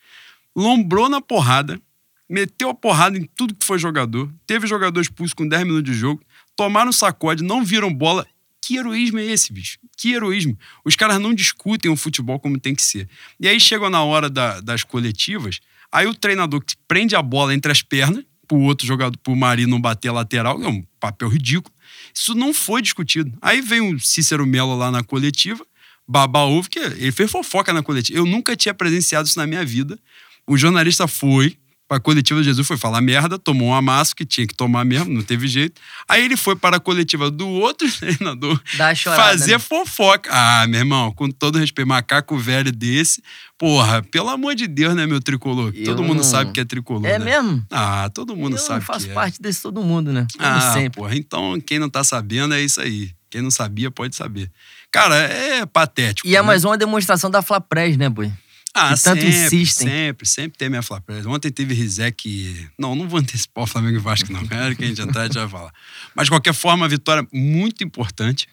[0.55, 1.81] Lombrou na porrada,
[2.29, 5.97] meteu a porrada em tudo que foi jogador, teve jogador expulso com 10 minutos de
[5.97, 6.21] jogo,
[6.55, 8.25] tomaram sacode, não viram bola.
[8.61, 9.79] Que heroísmo é esse, bicho?
[9.97, 10.57] Que heroísmo.
[10.85, 13.09] Os caras não discutem o futebol como tem que ser.
[13.39, 15.59] E aí chegam na hora da, das coletivas,
[15.91, 19.67] aí o treinador que prende a bola entre as pernas, pro outro jogador, pro Mari
[19.67, 21.73] não bater a lateral, é um papel ridículo.
[22.13, 23.31] Isso não foi discutido.
[23.41, 25.65] Aí vem o Cícero Melo lá na coletiva,
[26.07, 28.17] baba ovo, que ele fez fofoca na coletiva.
[28.17, 29.99] Eu nunca tinha presenciado isso na minha vida.
[30.47, 31.57] O jornalista foi,
[31.89, 35.11] a coletiva de Jesus foi falar merda, tomou um amasso que tinha que tomar mesmo,
[35.13, 35.81] não teve jeito.
[36.07, 38.61] Aí ele foi para a coletiva do outro treinador
[38.95, 39.59] chorada, fazer né?
[39.59, 40.29] fofoca.
[40.31, 43.23] Ah, meu irmão, com todo respeito, macaco velho desse,
[43.57, 45.71] porra, pelo amor de Deus, né, meu tricolor?
[45.75, 47.05] Eu todo mundo não- sabe que é tricolor.
[47.07, 47.25] É né?
[47.25, 47.65] mesmo?
[47.71, 49.13] Ah, todo mundo eu sabe faço que é.
[49.15, 50.27] parte desse todo mundo, né?
[50.37, 50.99] Como Ah, sempre.
[51.01, 53.11] porra, então quem não tá sabendo é isso aí.
[53.31, 54.49] Quem não sabia pode saber.
[54.91, 56.27] Cara, é patético.
[56.27, 56.47] E é né?
[56.47, 58.31] mais uma demonstração da Flapres, né, Boi?
[58.73, 59.87] Ah, que tanto sempre, insistem.
[59.87, 61.25] Sempre, sempre tem minha Flapres.
[61.25, 62.67] Ontem teve Rizek.
[62.77, 64.45] Não, não vou antecipar o Flamengo e Vasco, não.
[64.45, 65.73] Cara, que a gente entrar, a gente vai falar.
[66.15, 68.47] Mas, de qualquer forma, a vitória muito importante,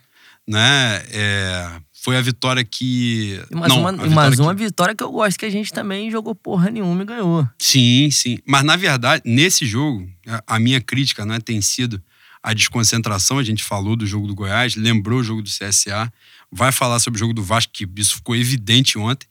[0.46, 1.02] né?
[1.12, 3.40] É, Foi a vitória que.
[3.50, 6.10] E mais, não, uma, vitória que- uma vitória que eu gosto, que a gente também
[6.10, 7.48] jogou porra nenhuma e ganhou.
[7.58, 8.38] Sim, sim.
[8.46, 12.00] Mas, na verdade, nesse jogo, a- a minha crítica né, tem sido
[12.42, 13.38] a desconcentração.
[13.38, 16.10] A gente falou do jogo do Goiás, lembrou o jogo do CSA,
[16.52, 19.26] vai falar sobre o jogo do Vasco, que isso ficou evidente ontem.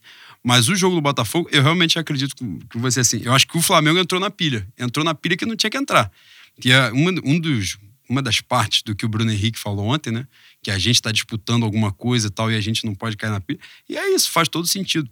[0.48, 3.20] Mas o jogo do Botafogo, eu realmente acredito com- com você assim.
[3.24, 4.64] Eu acho que o Flamengo entrou na pilha.
[4.78, 6.08] Entrou na pilha que não tinha que entrar.
[6.60, 7.76] Que é uma, um dos,
[8.08, 10.24] uma das partes do que o Bruno Henrique falou ontem, né?
[10.62, 13.30] Que a gente está disputando alguma coisa e tal, e a gente não pode cair
[13.30, 13.58] na pilha.
[13.88, 15.10] E é isso, faz todo sentido.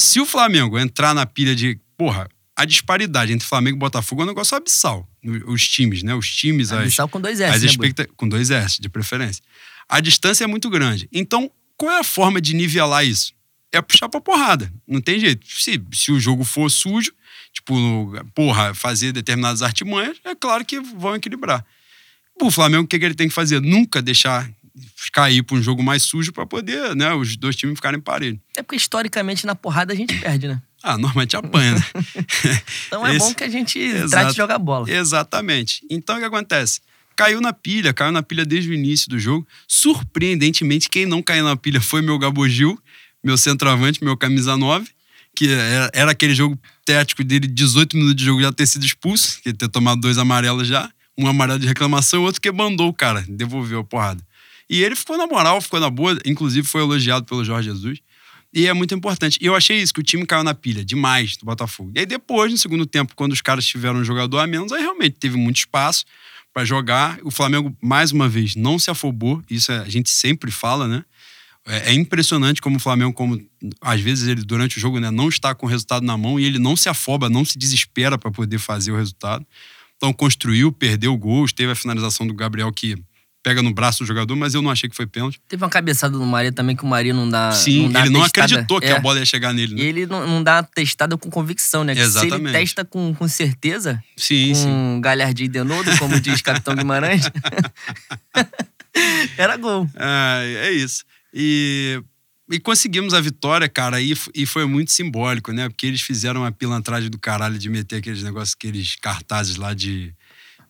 [0.00, 1.80] Se o Flamengo entrar na pilha de.
[1.96, 5.08] Porra, a disparidade entre Flamengo e Botafogo é um negócio abissal.
[5.46, 6.14] Os times, né?
[6.14, 9.42] Os times, as, Abissal com dois S, as né, expecta- com dois S, de preferência.
[9.88, 11.08] A distância é muito grande.
[11.12, 13.32] Então, qual é a forma de nivelar isso?
[13.72, 14.72] É puxar pra porrada.
[14.86, 15.46] Não tem jeito.
[15.46, 17.12] Se, se o jogo for sujo,
[17.52, 17.74] tipo,
[18.34, 21.64] porra, fazer determinadas artimanhas, é claro que vão equilibrar.
[22.40, 23.60] O Flamengo, o que, que ele tem que fazer?
[23.60, 24.48] Nunca deixar
[25.12, 28.38] cair pra um jogo mais sujo pra poder, né, os dois times ficarem parelhos.
[28.56, 30.62] É porque historicamente na porrada a gente perde, né?
[30.82, 31.84] Ah, normalmente apanha, né?
[32.86, 34.10] Então é Esse- bom que a gente Exato.
[34.10, 34.88] trate de jogar bola.
[34.88, 35.84] Exatamente.
[35.90, 36.80] Então o que acontece?
[37.16, 39.44] Caiu na pilha, caiu na pilha desde o início do jogo.
[39.66, 42.78] Surpreendentemente, quem não caiu na pilha foi meu Gabogil,
[43.22, 44.88] meu centroavante, meu camisa 9,
[45.34, 49.40] que era, era aquele jogo tético dele, 18 minutos de jogo já ter sido expulso,
[49.42, 53.24] que ter tomado dois amarelos já, um amarelo de reclamação outro que mandou o cara,
[53.28, 54.22] devolveu a porrada.
[54.70, 57.98] E ele ficou na moral, ficou na boa, inclusive foi elogiado pelo Jorge Jesus.
[58.52, 59.38] E é muito importante.
[59.40, 61.92] E eu achei isso, que o time caiu na pilha demais do Botafogo.
[61.94, 64.80] E aí depois, no segundo tempo, quando os caras tiveram um jogador a menos, aí
[64.80, 66.04] realmente teve muito espaço
[66.52, 67.18] para jogar.
[67.22, 69.42] O Flamengo, mais uma vez, não se afobou.
[69.50, 71.04] Isso é- a gente sempre fala, né?
[71.68, 73.40] É, é impressionante como o Flamengo, como
[73.80, 76.44] às vezes ele durante o jogo né, não está com o resultado na mão e
[76.44, 79.46] ele não se afoba, não se desespera para poder fazer o resultado.
[79.96, 82.96] Então construiu, perdeu gols, teve a finalização do Gabriel que
[83.42, 85.40] pega no braço do jogador, mas eu não achei que foi pênalti.
[85.48, 87.52] Teve uma cabeçada do Maria também que o Maria não dá.
[87.52, 88.92] Sim, não dá ele não acreditou que É.
[88.96, 89.82] a bola ia chegar nele, né?
[89.82, 91.94] E ele não, não dá testada com convicção, né?
[91.94, 92.52] Que Se ele Exatamente.
[92.52, 94.64] testa com, com certeza, Sim, sim.
[94.64, 97.22] com galhardia de novo, como diz Capitão Guimarães,
[99.36, 99.88] era gol.
[99.96, 101.04] É, é isso.
[101.40, 102.02] E,
[102.50, 105.68] e conseguimos a vitória, cara, e, e foi muito simbólico, né?
[105.68, 110.12] Porque eles fizeram uma pilantragem do caralho de meter aqueles negócios, aqueles cartazes lá de.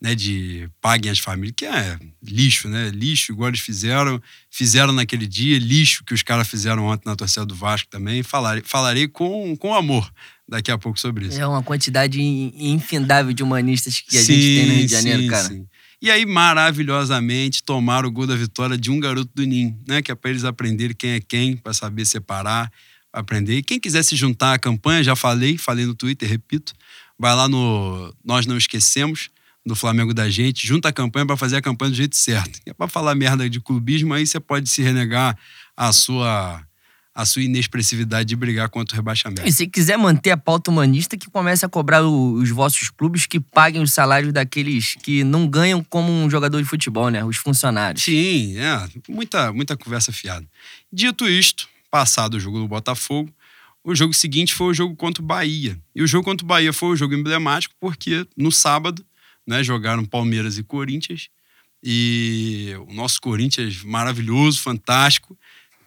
[0.01, 2.89] Né, de paguem as famílias, que é lixo, né?
[2.89, 7.45] Lixo, igual eles fizeram, fizeram naquele dia, lixo que os caras fizeram ontem na torcida
[7.45, 8.23] do Vasco também.
[8.23, 10.09] Falarei, falarei com, com amor
[10.47, 11.37] daqui a pouco sobre isso.
[11.41, 15.21] É uma quantidade in- infindável de humanistas que a gente tem no Rio de Janeiro,
[15.21, 15.47] sim, cara.
[15.49, 15.67] sim.
[16.01, 20.01] E aí, maravilhosamente, tomaram o gol da vitória de um garoto do Ninho, né?
[20.01, 22.71] Que é para eles aprenderem quem é quem, para saber separar,
[23.11, 23.57] aprender.
[23.57, 26.73] E quem quiser se juntar à campanha, já falei, falei no Twitter, repito,
[27.17, 29.29] vai lá no Nós Não Esquecemos,
[29.65, 32.59] do Flamengo da Gente, junta a campanha para fazer a campanha do jeito certo.
[32.65, 35.37] É para falar merda de clubismo, aí você pode se renegar
[35.75, 36.63] a sua,
[37.19, 39.45] a sua inexpressividade de brigar contra o rebaixamento.
[39.45, 43.41] E se quiser manter a pauta humanista, que comece a cobrar os vossos clubes que
[43.41, 47.21] paguem os salários daqueles que não ganham como um jogador de futebol, né?
[47.25, 48.03] Os funcionários.
[48.03, 48.87] Sim, é.
[49.09, 50.47] Muita, muita conversa fiada.
[50.91, 53.29] Dito isto, passado o jogo do Botafogo,
[53.83, 55.77] o jogo seguinte foi o jogo contra o Bahia.
[55.93, 59.05] E o jogo contra o Bahia foi o jogo emblemático porque no sábado
[59.45, 61.27] né, jogaram Palmeiras e Corinthians.
[61.83, 65.37] E o nosso Corinthians maravilhoso, fantástico,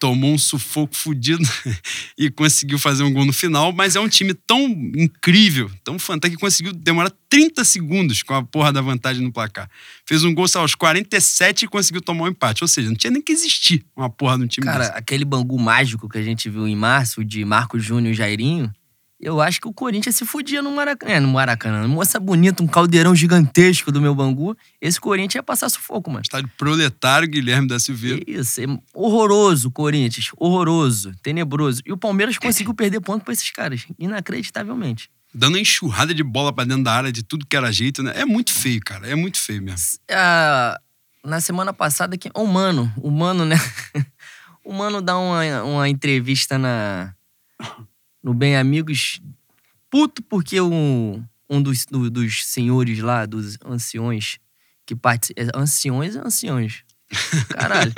[0.03, 1.49] tomou um sufoco fudido
[2.19, 6.41] e conseguiu fazer um gol no final, mas é um time tão incrível, tão fantástico,
[6.41, 9.71] que conseguiu demorar 30 segundos com a porra da vantagem no placar.
[10.05, 12.65] Fez um gol sei, aos 47 e conseguiu tomar um empate.
[12.65, 14.99] Ou seja, não tinha nem que existir uma porra um time Cara, desse.
[14.99, 18.73] aquele Bangu mágico que a gente viu em março, de Marcos Júnior e Jairinho,
[19.23, 21.13] eu acho que o Corinthians se fudia no Maracanã.
[21.13, 21.87] É, no Maracanã.
[21.87, 24.57] Moça bonita, um caldeirão gigantesco do meu Bangu.
[24.81, 26.23] Esse Corinthians ia passar sufoco, mano.
[26.23, 28.21] Estádio proletário, Guilherme da Silveira.
[28.27, 30.31] Isso, é horroroso, Corinthians.
[30.37, 31.83] Horroroso, tenebroso.
[31.87, 35.09] E o Palmeiras conseguiu perder ponto pra esses caras, inacreditavelmente.
[35.33, 38.13] Dando enxurrada de bola pra dentro da área, de tudo que era jeito, né?
[38.17, 39.07] É muito feio, cara.
[39.07, 40.01] É muito feio mesmo.
[40.11, 40.81] Ah,
[41.25, 43.57] na semana passada, que, o Mano, o Mano, né?
[44.67, 47.15] o Mano dá uma, uma entrevista na,
[48.23, 49.21] no Bem Amigos,
[49.91, 54.39] puto porque um, um dos, do- dos senhores lá, dos anciões,
[54.87, 55.51] que participam.
[55.55, 56.85] Anciões ou anciões?
[57.49, 57.93] Caralho.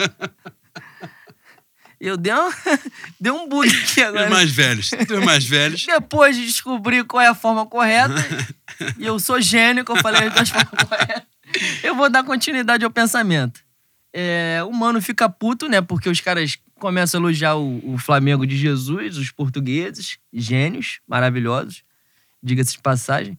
[2.00, 2.50] Eu dei um,
[3.20, 4.24] dei um bug aqui agora.
[4.24, 4.90] Os mais velhos.
[4.92, 5.87] Os mais velhos.
[5.87, 8.14] Depois de descobrir qual é a forma correta,
[8.98, 11.22] e eu sou gênio, que eu falei as duas formas corretas,
[11.82, 13.60] eu vou dar continuidade ao pensamento.
[14.12, 15.80] É, o mano fica puto, né?
[15.80, 21.82] Porque os caras começam a elogiar o, o Flamengo de Jesus, os portugueses, gênios, maravilhosos,
[22.42, 23.38] diga-se de passagem,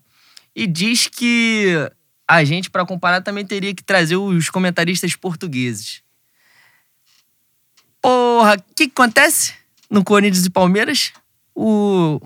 [0.56, 1.74] e diz que
[2.28, 6.02] a gente, pra comparar, também teria que trazer os comentaristas portugueses.
[8.02, 9.54] Porra, o que, que acontece
[9.90, 11.12] no Corinthians e Palmeiras?
[11.56, 12.20] O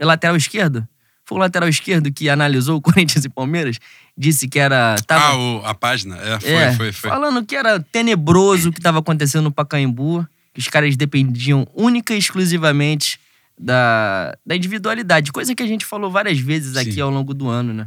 [0.00, 0.86] lateral esquerdo,
[1.24, 3.78] foi o lateral esquerdo que analisou o Corinthians e Palmeiras,
[4.16, 4.96] disse que era.
[5.06, 6.16] Tava, Ah, o- a página?
[6.18, 7.10] É, foi, é, foi, foi.
[7.10, 10.26] Falando que era tenebroso o que estava acontecendo no Pacaembu,
[10.60, 13.18] os caras dependiam única e exclusivamente
[13.58, 17.00] da, da individualidade, coisa que a gente falou várias vezes aqui Sim.
[17.00, 17.86] ao longo do ano, né?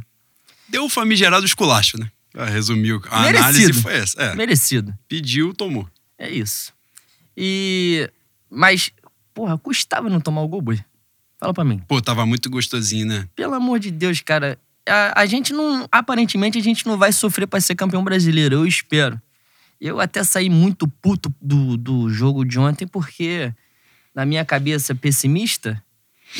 [0.68, 2.10] Deu o famigerado esculacho, né?
[2.36, 3.00] Ah, resumiu.
[3.10, 3.48] A Merecido.
[3.48, 4.20] análise foi essa.
[4.20, 4.92] É, Merecido.
[5.08, 5.88] pediu, tomou.
[6.18, 6.72] É isso.
[7.36, 8.10] E.
[8.50, 8.90] Mas,
[9.32, 10.62] porra, custava não tomar o gol.
[11.38, 11.80] Fala pra mim.
[11.86, 13.28] Pô, tava muito gostosinho, né?
[13.36, 14.58] Pelo amor de Deus, cara.
[14.88, 15.86] A, a gente não.
[15.92, 18.56] Aparentemente, a gente não vai sofrer pra ser campeão brasileiro.
[18.56, 19.20] Eu espero.
[19.86, 23.52] Eu até saí muito puto do, do jogo de ontem, porque,
[24.14, 25.82] na minha cabeça pessimista,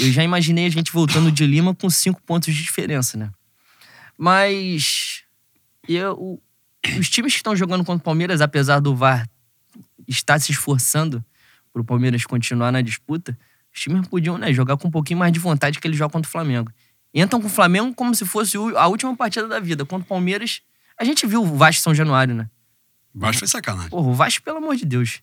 [0.01, 3.31] eu já imaginei a gente voltando de Lima com cinco pontos de diferença, né?
[4.19, 5.23] Mas.
[5.87, 6.43] Eu, o-
[6.99, 9.29] os times que estão jogando contra o Palmeiras, apesar do VAR
[10.09, 11.23] estar se esforçando
[11.73, 13.39] pro Palmeiras continuar na disputa,
[13.75, 16.29] os times podiam né, jogar com um pouquinho mais de vontade que eles jogam contra
[16.29, 16.73] o Flamengo.
[17.13, 19.85] Entram com o Flamengo como se fosse o- a última partida da vida.
[19.85, 20.63] Contra o Palmeiras,
[20.99, 22.49] a gente viu o Vasco São Januário, né?
[23.15, 23.91] Baixo foi sacanagem.
[23.91, 25.21] Porra, o Vasco, pelo amor de Deus.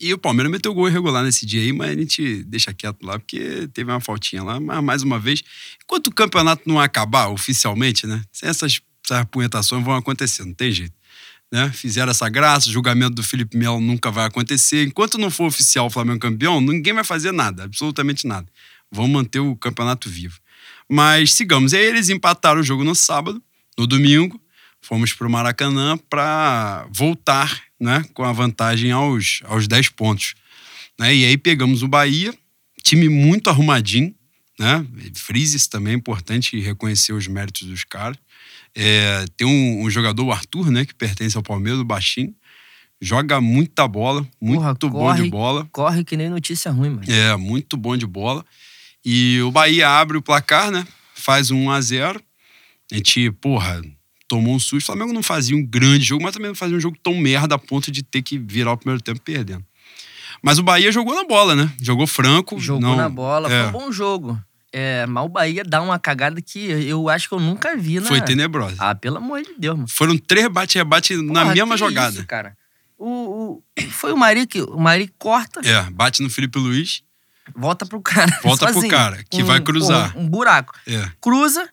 [0.00, 3.18] E o Palmeiras meteu gol irregular nesse dia aí, mas a gente deixa quieto lá,
[3.18, 4.60] porque teve uma faltinha lá.
[4.60, 5.42] Mas, mais uma vez,
[5.82, 8.22] enquanto o campeonato não acabar oficialmente, né?
[8.40, 10.94] Essas, essas apunhetações vão acontecer, não tem jeito.
[11.50, 11.70] Né?
[11.72, 14.86] Fizeram essa graça, o julgamento do Felipe Melo nunca vai acontecer.
[14.86, 18.46] Enquanto não for oficial o Flamengo campeão, ninguém vai fazer nada, absolutamente nada.
[18.92, 20.38] Vão manter o campeonato vivo.
[20.88, 21.72] Mas sigamos.
[21.72, 23.42] E aí eles empataram o jogo no sábado,
[23.78, 24.40] no domingo.
[24.80, 30.34] Fomos para o Maracanã para voltar né, com a vantagem aos, aos 10 pontos.
[30.98, 31.14] Né?
[31.14, 32.34] E aí pegamos o Bahia,
[32.82, 34.14] time muito arrumadinho.
[34.58, 34.84] Né?
[35.14, 38.16] Frises também é importante reconhecer os méritos dos caras.
[38.74, 42.34] É, tem um, um jogador, o Arthur, né, que pertence ao Palmeiras, o baixinho.
[43.00, 45.22] Joga muita bola, muito Porra, bom corre.
[45.22, 45.68] de bola.
[45.70, 47.04] Corre que nem notícia ruim, mano.
[47.10, 48.44] É, muito bom de bola.
[49.04, 50.86] E o Bahia abre o placar, né?
[51.14, 52.20] Faz um 1x0.
[52.90, 53.80] A gente, porra,
[54.28, 54.84] tomou um susto.
[54.84, 57.54] O Flamengo não fazia um grande jogo, mas também não fazia um jogo tão merda
[57.54, 59.64] a ponto de ter que virar o primeiro tempo perdendo.
[60.42, 61.72] Mas o Bahia jogou na bola, né?
[61.80, 62.60] Jogou franco.
[62.60, 64.38] Jogou não- na bola, é, foi um bom jogo.
[64.72, 68.06] É, mas o Bahia dá uma cagada que eu acho que eu nunca vi, né?
[68.06, 68.76] Foi tenebrosa.
[68.78, 69.88] Ah, pelo amor de Deus, mano.
[69.88, 72.16] Foram três bate-rebate na mesma jogada.
[72.18, 72.54] Isso, cara.
[72.98, 73.08] O,
[73.78, 77.02] o- foi o Mari que o Mari corta, É, bate no Felipe Luiz.
[77.56, 78.30] volta pro cara.
[78.42, 80.12] Volta pro sozinho, cara, que com- vai cruzar.
[80.12, 80.74] com Um, buraco.
[80.86, 81.66] É, Cruza.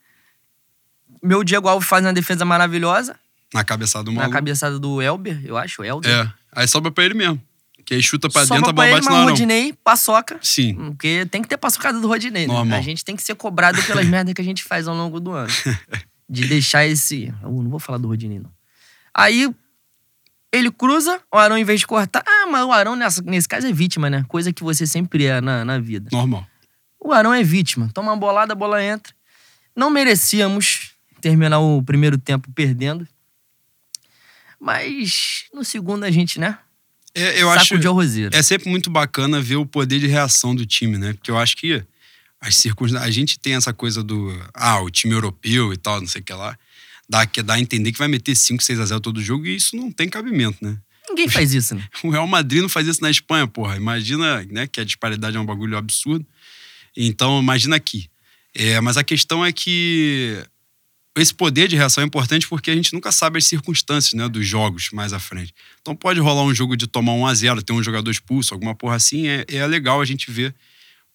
[1.26, 3.16] Meu Diego Alves faz uma defesa maravilhosa.
[3.54, 4.34] na cabeçada do Na maluco.
[4.34, 6.10] cabeçada do Elber, eu acho, Elber.
[6.10, 7.42] É, aí sobra pra ele mesmo.
[7.84, 9.30] Que aí chuta pra dentro, a bola ele, bate mas lá o.
[9.30, 10.40] Rodinei, paçoca.
[10.42, 10.74] Sim.
[10.74, 12.54] Porque tem que ter paçocada do Rodinei, né?
[12.54, 12.80] Normal.
[12.80, 15.32] A gente tem que ser cobrado pelas merdas que a gente faz ao longo do
[15.32, 15.52] ano.
[16.28, 17.32] De deixar esse...
[17.44, 18.50] Não vou falar do Rodinei, não.
[19.14, 19.54] Aí,
[20.52, 22.24] ele cruza, o Arão, em vez de cortar...
[22.26, 24.26] Ah, mas o Arão, nessa, nesse caso, é vítima, né?
[24.28, 26.10] Coisa que você sempre é na, na vida.
[26.12, 26.48] Normal.
[27.00, 27.92] O Arão é vítima.
[27.94, 29.14] Toma uma bolada, a bola entra.
[29.76, 30.95] Não merecíamos
[31.26, 33.08] terminar o primeiro tempo perdendo.
[34.60, 36.60] Mas no segundo a gente, né?
[37.16, 37.70] É, eu acho.
[37.70, 38.36] Saco de arrozeiro.
[38.36, 41.14] É sempre muito bacana ver o poder de reação do time, né?
[41.14, 41.84] Porque eu acho que
[42.40, 43.08] as circunstâncias.
[43.08, 44.32] A gente tem essa coisa do.
[44.54, 46.56] Ah, o time europeu e tal, não sei o que lá.
[47.10, 49.76] Dá, dá a entender que vai meter 5, 6 a 0 todo jogo e isso
[49.76, 50.78] não tem cabimento, né?
[51.10, 51.88] Ninguém faz isso, né?
[52.04, 53.78] O Real Madrid não faz isso na Espanha, porra.
[53.78, 56.26] Imagina, né, que a disparidade é um bagulho absurdo.
[56.96, 58.10] Então, imagina aqui.
[58.54, 60.46] É, mas a questão é que
[61.18, 64.46] esse poder de reação é importante porque a gente nunca sabe as circunstâncias né, dos
[64.46, 65.54] jogos mais à frente.
[65.82, 68.76] Então pode rolar um jogo de tomar 1 a 0 ter um jogador expulso, alguma
[68.76, 70.54] porra assim, é, é legal a gente ver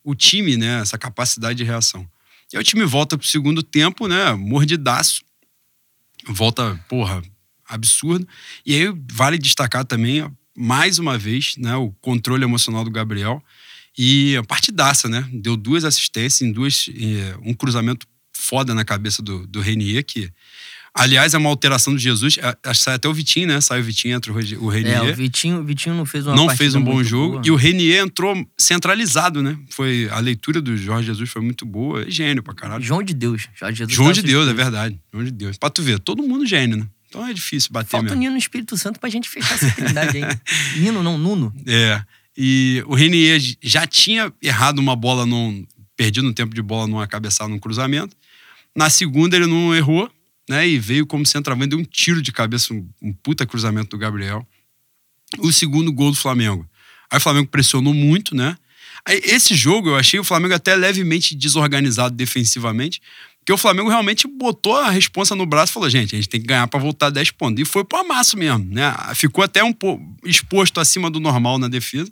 [0.03, 2.09] o time, né, essa capacidade de reação.
[2.53, 5.23] E aí o time volta pro segundo tempo, né, mordidaço.
[6.27, 7.23] Volta, porra,
[7.69, 8.27] absurdo.
[8.65, 10.27] E aí vale destacar também,
[10.57, 13.43] mais uma vez, né, o controle emocional do Gabriel.
[13.99, 15.29] E a partidaça, né?
[15.33, 16.89] Deu duas assistências em duas.
[16.89, 18.07] Eh, um cruzamento
[18.41, 20.31] foda na cabeça do, do Renier, que.
[20.93, 22.37] Aliás, é uma alteração do Jesus.
[22.65, 23.61] Acho que sai até o Vitinho, né?
[23.61, 24.97] Sai o Vitinho, entra o Renier.
[24.97, 27.35] É, o Vitinho, o Vitinho não fez uma Não fez um bom jogo.
[27.35, 27.43] Boa.
[27.47, 29.57] E o Renier entrou centralizado, né?
[29.71, 32.03] Foi, a leitura do Jorge Jesus foi muito boa.
[32.03, 32.83] É gênio pra caralho.
[32.83, 33.49] João de Deus.
[33.55, 34.99] Jorge Jesus João de Deus, é verdade.
[35.13, 35.57] João de Deus.
[35.57, 36.87] Pra tu ver, todo mundo gênio, né?
[37.09, 38.17] Então é difícil bater Falta mesmo.
[38.17, 40.41] o Nino Espírito Santo pra gente fechar essa trindade aí.
[40.81, 41.55] Nino, não, Nuno.
[41.69, 42.03] É.
[42.37, 45.67] E o Renier já tinha errado uma bola, num,
[45.97, 48.17] perdido um tempo de bola numa cabeçada, num cruzamento.
[48.77, 50.11] Na segunda ele não errou,
[50.49, 50.67] né?
[50.69, 54.47] E veio como centroavante, deu um tiro de cabeça, um, um puta cruzamento do Gabriel.
[55.39, 56.69] O segundo gol do Flamengo.
[57.11, 58.57] Aí o Flamengo pressionou muito, né?
[59.07, 63.01] Aí, esse jogo eu achei o Flamengo até levemente desorganizado defensivamente,
[63.39, 66.41] porque o Flamengo realmente botou a responsa no braço e falou: gente, a gente tem
[66.41, 67.61] que ganhar para voltar 10 pontos.
[67.63, 68.95] E foi pro amasso mesmo, né?
[69.15, 72.11] Ficou até um pouco exposto acima do normal na defesa.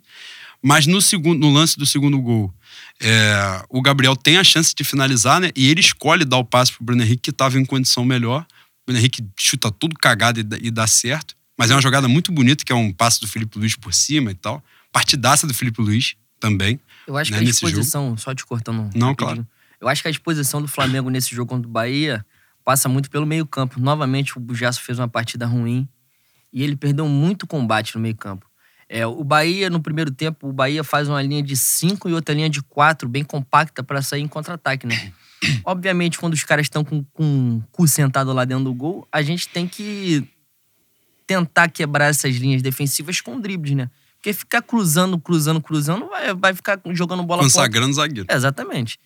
[0.63, 2.53] Mas no, segundo, no lance do segundo gol,
[3.01, 5.51] é, o Gabriel tem a chance de finalizar, né?
[5.55, 8.43] E ele escolhe dar o passe pro Bruno Henrique, que estava em condição melhor.
[8.83, 11.37] O Bruno Henrique chuta tudo cagado e, e dá certo.
[11.57, 14.31] Mas é uma jogada muito bonita, que é um passe do Felipe Luiz por cima
[14.31, 14.63] e tal.
[14.93, 16.81] Partidaça do Felipe Luiz também.
[17.07, 18.91] Eu acho né, que a disposição, só te cortando.
[18.95, 19.47] Não, claro.
[19.81, 22.25] Eu acho que a disposição do Flamengo nesse jogo contra o Bahia
[22.65, 23.81] passa muito pelo meio-campo.
[23.81, 25.89] Novamente, o Bujaço fez uma partida ruim
[26.53, 28.48] e ele perdeu muito combate no meio-campo.
[28.89, 32.35] É, o Bahia, no primeiro tempo, o Bahia faz uma linha de 5 e outra
[32.35, 35.13] linha de 4, bem compacta, para sair em contra-ataque, né?
[35.65, 39.21] Obviamente, quando os caras estão com, com o cu sentado lá dentro do gol, a
[39.21, 40.27] gente tem que
[41.27, 43.91] tentar quebrar essas linhas defensivas com dribles, né?
[44.17, 48.27] Porque ficar cruzando, cruzando, cruzando, vai, vai ficar jogando bola Consagrando zagueiro.
[48.29, 48.99] É, exatamente.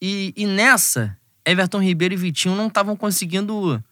[0.00, 3.82] E, e, nessa, Everton Ribeiro e Vitinho não estavam conseguindo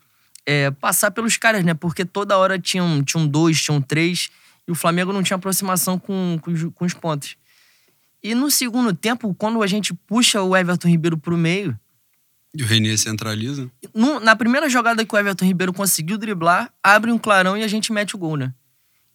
[0.47, 1.75] é, passar pelos caras, né?
[1.75, 4.31] Porque toda hora tinham, tinham dois, tinham três
[4.67, 7.37] e o Flamengo não tinha aproximação com, com, os, com os pontos.
[8.23, 11.79] E no segundo tempo, quando a gente puxa o Everton Ribeiro pro meio.
[12.55, 13.71] E o Renier centraliza?
[13.95, 17.69] No, na primeira jogada que o Everton Ribeiro conseguiu driblar, abre um clarão e a
[17.69, 18.55] gente mete o gol, né?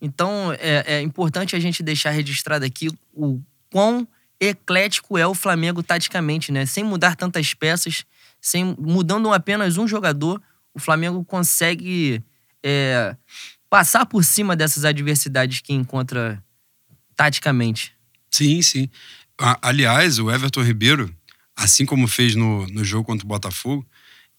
[0.01, 3.41] Então é, é importante a gente deixar registrado aqui o
[3.71, 4.07] quão
[4.39, 6.65] eclético é o Flamengo taticamente, né?
[6.65, 8.05] Sem mudar tantas peças,
[8.39, 10.41] sem mudando apenas um jogador,
[10.73, 12.23] o Flamengo consegue
[12.63, 13.15] é,
[13.69, 16.43] passar por cima dessas adversidades que encontra
[17.15, 17.93] taticamente.
[18.31, 18.89] Sim, sim.
[19.61, 21.13] Aliás, o Everton Ribeiro,
[21.55, 23.85] assim como fez no, no jogo contra o Botafogo,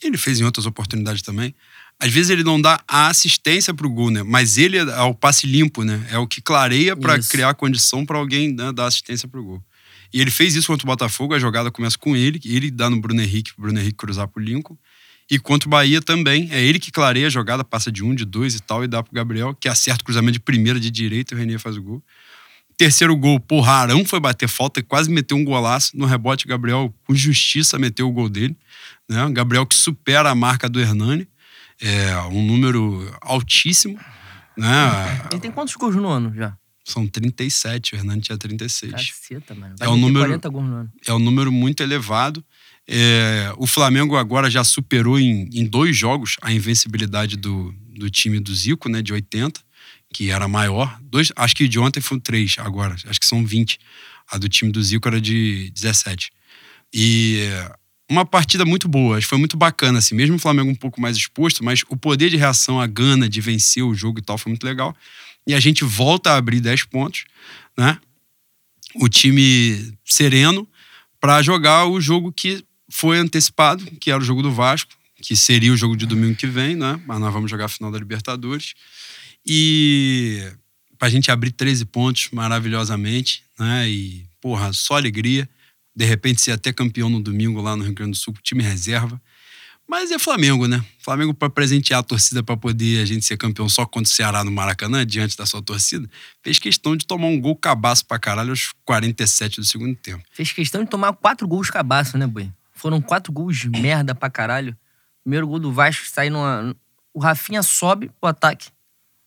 [0.02, 1.54] ele fez em outras oportunidades também.
[1.98, 4.22] Às vezes ele não dá a assistência para o gol, né?
[4.22, 6.06] Mas ele é o passe limpo, né?
[6.10, 9.64] É o que clareia para criar condição para alguém né, dar assistência para o gol.
[10.12, 13.00] E ele fez isso contra o Botafogo, a jogada começa com ele, ele dá no
[13.00, 14.76] Bruno Henrique, o Bruno Henrique cruzar pro Lincoln.
[15.30, 16.48] E contra o Bahia também.
[16.50, 19.02] É ele que clareia a jogada, passa de um, de dois e tal, e dá
[19.02, 21.82] pro Gabriel, que acerta o cruzamento de primeira de direita e o Renier faz o
[21.82, 22.02] gol.
[22.76, 25.96] Terceiro gol, porra, Arão foi bater falta e quase meteu um golaço.
[25.96, 28.56] No rebote, Gabriel, com justiça, meteu o gol dele.
[29.08, 29.30] Né?
[29.32, 31.28] Gabriel que supera a marca do Hernani.
[31.78, 34.00] É um número altíssimo.
[34.56, 35.26] Né?
[35.30, 36.56] Ele tem quantos gols no ano já?
[36.82, 38.92] São 37, o Hernani tinha 36.
[38.92, 39.74] Caceta, mano.
[39.78, 40.92] Vai é um número, 40 gols no ano.
[41.06, 42.42] É um número muito elevado.
[42.92, 48.40] É, o Flamengo agora já superou em, em, dois jogos a invencibilidade do, do time
[48.40, 49.60] do Zico, né, de 80,
[50.12, 50.98] que era maior.
[51.00, 53.78] Dois, acho que de ontem foram três agora, acho que são 20.
[54.28, 56.32] A do time do Zico era de 17.
[56.92, 57.38] E
[58.10, 61.00] uma partida muito boa, acho que foi muito bacana, assim, mesmo o Flamengo um pouco
[61.00, 64.36] mais exposto, mas o poder de reação, a gana de vencer o jogo e tal
[64.36, 64.96] foi muito legal.
[65.46, 67.22] E a gente volta a abrir 10 pontos,
[67.78, 67.98] né?
[68.96, 70.66] O time sereno
[71.20, 75.72] para jogar o jogo que foi antecipado, que era o jogo do Vasco, que seria
[75.72, 77.00] o jogo de domingo que vem, né?
[77.06, 78.74] Mas nós vamos jogar a final da Libertadores.
[79.46, 80.42] E
[80.98, 83.88] pra gente abrir 13 pontos maravilhosamente, né?
[83.88, 85.48] E, porra, só alegria.
[85.94, 89.20] De repente ser até campeão no domingo lá no Rio Grande do Sul, time reserva.
[89.90, 90.84] Mas é Flamengo, né?
[91.00, 94.44] Flamengo para presentear a torcida para poder a gente ser campeão só contra o Ceará
[94.44, 96.08] no Maracanã, diante da sua torcida,
[96.44, 100.22] fez questão de tomar um gol cabaço pra caralho aos 47 do segundo tempo.
[100.30, 102.52] Fez questão de tomar quatro gols cabaço, né, Boi?
[102.80, 104.74] Foram quatro gols merda pra caralho.
[105.22, 106.74] Primeiro gol do Vasco sai numa.
[107.12, 108.70] O Rafinha sobe o ataque.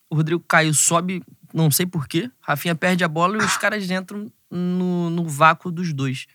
[0.09, 1.23] O Rodrigo Caio sobe
[1.53, 2.31] não sei porquê.
[2.41, 6.25] Rafinha perde a bola e os caras entram no, no vácuo dos dois.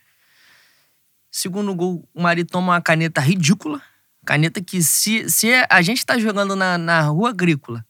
[1.28, 3.82] Segundo gol, o Mari toma uma caneta ridícula.
[4.24, 7.84] Caneta que, se, se a gente tá jogando na, na rua agrícola,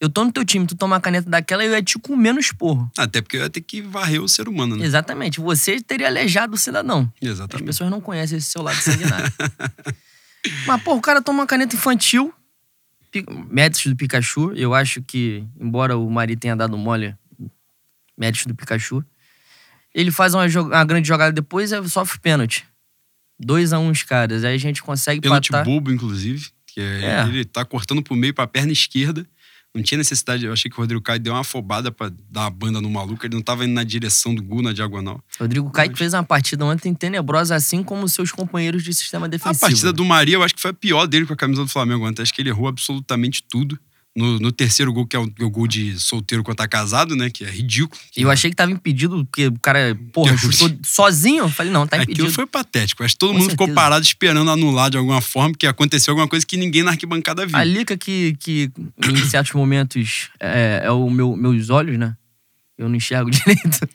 [0.00, 2.38] eu tô no teu time, tu toma uma caneta daquela, eu ia te comer no
[2.38, 2.90] esporro.
[2.96, 4.84] Até porque eu ia ter que varrer o ser humano, né?
[4.84, 5.40] Exatamente.
[5.40, 7.12] Você teria aleijado o cidadão.
[7.20, 7.66] As Exatamente.
[7.66, 9.32] pessoas não conhecem esse seu lado sanguinário.
[10.66, 12.32] Mas, pô, o cara toma uma caneta infantil.
[13.50, 14.52] Méritos do Pikachu.
[14.54, 17.16] Eu acho que, embora o Mari tenha dado mole,
[18.16, 19.04] méritos do Pikachu.
[19.92, 22.64] Ele faz uma, uma grande jogada depois e sofre pênalti.
[23.40, 24.44] 2 a 1 um os caras.
[24.44, 25.64] Aí a gente consegue Pênalti empatar.
[25.64, 26.50] bobo, inclusive.
[26.66, 27.22] Que é, É.
[27.26, 29.26] Ele tá cortando pro meio pra perna esquerda.
[29.74, 30.44] Não tinha necessidade.
[30.44, 33.24] Eu achei que o Rodrigo Caio deu uma afobada pra dar uma banda no maluco.
[33.24, 35.22] Ele não tava indo na direção do gol, na diagonal.
[35.38, 39.60] Rodrigo Caio fez uma partida ontem tenebrosa, assim como seus companheiros de sistema A defensivo.
[39.60, 42.06] partida do Maria, eu acho que foi a pior dele com a camisa do Flamengo
[42.06, 42.22] ontem.
[42.22, 43.78] Acho que ele errou absolutamente tudo.
[44.18, 47.30] No, no terceiro gol, que é o, o gol de solteiro quando tá casado, né?
[47.30, 47.96] Que é ridículo.
[48.16, 51.44] E eu achei que tava impedido, porque o cara, porra, chutou sozinho.
[51.44, 52.22] Eu falei, não, tá impedido.
[52.22, 53.04] Aquilo foi patético.
[53.04, 53.80] Acho que todo Com mundo ficou certeza.
[53.80, 57.56] parado esperando anular de alguma forma, que aconteceu alguma coisa que ninguém na arquibancada viu.
[57.56, 58.72] A Lica que, que
[59.08, 62.16] em certos momentos é, é o meu, meus olhos, né?
[62.76, 63.88] Eu não enxergo direito.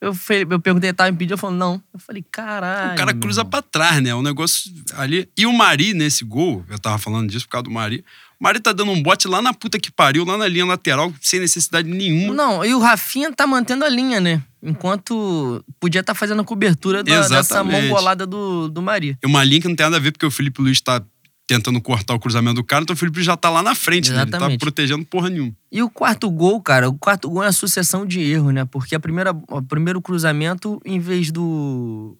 [0.00, 1.34] Eu, falei, eu perguntei, tava impedido?
[1.34, 1.82] Eu falei, não.
[1.92, 2.92] Eu falei, caralho.
[2.92, 4.14] O cara cruza pra trás, né?
[4.14, 5.28] O negócio ali.
[5.36, 8.04] E o Mari, nesse gol, eu tava falando disso por causa do Mari.
[8.44, 11.10] O Mari tá dando um bote lá na puta que pariu, lá na linha lateral,
[11.18, 12.34] sem necessidade nenhuma.
[12.34, 14.42] Não, e o Rafinha tá mantendo a linha, né?
[14.62, 17.86] Enquanto podia estar fazendo a cobertura da- dessa Exatamente.
[17.88, 19.16] mão bolada do, do Mari.
[19.22, 21.02] É uma linha que não tem nada a ver, porque o Felipe Luiz tá
[21.46, 24.22] tentando cortar o cruzamento do cara, então o Felipe já tá lá na frente, né?
[24.22, 24.60] Ele tá Exatamente.
[24.60, 25.52] protegendo porra nenhuma.
[25.72, 28.66] E o quarto gol, cara, o quarto gol é uma sucessão de erros, né?
[28.66, 32.18] Porque a primeira, o primeiro cruzamento, em vez do.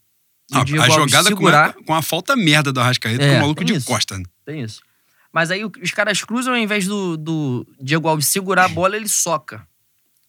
[0.52, 3.40] Ah, a jogada com segurar, a, com a falta merda do Arrascaeta, É, com o
[3.40, 3.86] maluco de isso.
[3.86, 4.16] costa.
[4.16, 4.24] né?
[4.46, 4.80] Tem isso.
[5.34, 9.08] Mas aí os caras cruzam, ao invés do, do Diego Alves segurar a bola, ele
[9.08, 9.66] soca.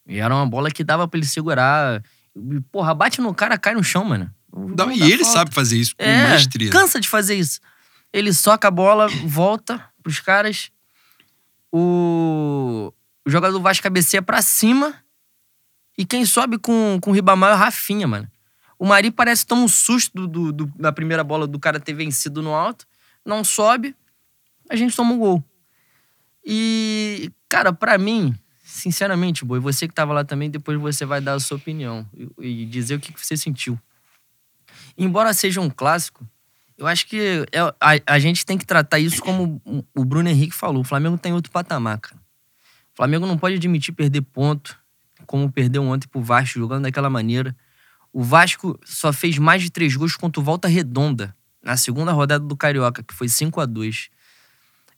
[0.07, 2.01] E era uma bola que dava pra ele segurar.
[2.35, 4.33] E, Porra, bate no cara, cai no chão, mano.
[4.51, 5.39] Não, e ele falta.
[5.39, 6.71] sabe fazer isso com É, maestria.
[6.71, 7.59] cansa de fazer isso.
[8.11, 10.71] Ele soca a bola, volta pros caras.
[11.71, 12.93] O,
[13.25, 14.95] o jogador do Vasco cabeceia pra cima.
[15.97, 18.29] E quem sobe com, com o Ribamar é o Rafinha, mano.
[18.77, 21.79] O Mari parece que toma um susto do, do- do- da primeira bola do cara
[21.79, 22.85] ter vencido no alto.
[23.25, 23.95] Não sobe.
[24.69, 25.43] A gente toma um gol.
[26.45, 31.33] E, cara, pra mim, sinceramente, Boi, você que tava lá também, depois você vai dar
[31.33, 32.07] a sua opinião
[32.39, 33.79] e, e dizer o que que você sentiu.
[34.97, 36.27] Embora seja um clássico,
[36.77, 39.61] eu acho que é- a, a gente tem que tratar isso como
[39.95, 40.81] o- Bruno Henrique falou.
[40.81, 42.21] O Flamengo tem outro patamar, cara.
[42.93, 44.77] O Flamengo não pode admitir perder ponto,
[45.25, 47.55] como perdeu ontem pro Vasco, jogando daquela maneira.
[48.13, 52.45] O Vasco só fez mais de três gols contra o Volta Redonda, na segunda rodada
[52.45, 54.09] do Carioca, que foi 5 a 2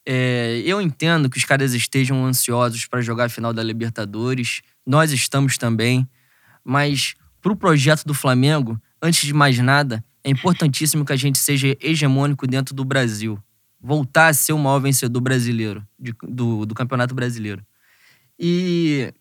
[0.10, 4.62] É, eu entendo que os caras estejam ansiosos para jogar a final da Libertadores.
[4.86, 6.08] Nós estamos também.
[6.64, 11.76] Mas pro projeto do Flamengo, antes de mais nada, é importantíssimo que a gente seja
[11.82, 13.38] hegemônico dentro do Brasil.
[13.82, 17.62] Voltar a ser o maior vencedor brasileiro, de- do, do Campeonato Brasileiro.
[18.40, 19.14] E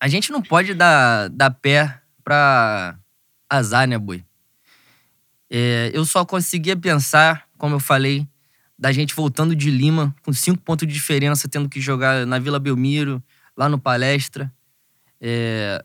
[0.00, 2.98] a gente não pode dar, dar pé pra
[3.48, 4.24] azar, né, boi?
[5.48, 8.26] É, eu só conseguia pensar, como eu falei,
[8.78, 12.58] da gente voltando de Lima com cinco pontos de diferença, tendo que jogar na Vila
[12.58, 13.22] Belmiro,
[13.56, 14.52] lá no Palestra.
[15.20, 15.82] É,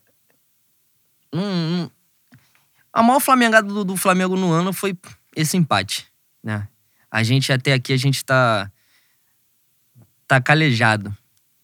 [2.94, 4.98] a maior flamengada do, do Flamengo no ano foi
[5.36, 6.06] esse empate,
[6.44, 6.68] né?
[7.10, 8.70] A gente até aqui a gente tá
[10.28, 11.16] tá calejado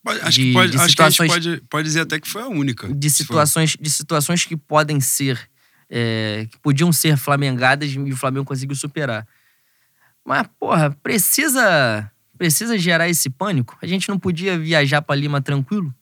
[0.03, 2.27] Pode- acho de- que, pode, de acho que a gente pode, pode dizer até que
[2.29, 2.93] foi a única.
[2.93, 5.49] de situações de situações que podem ser
[5.89, 9.25] é, que podiam ser flamengadas e o Flamengo conseguiu superar.
[10.27, 13.77] Mas porra, precisa precisa gerar esse pânico?
[13.81, 15.95] A gente não podia viajar pra Lima tranquilo?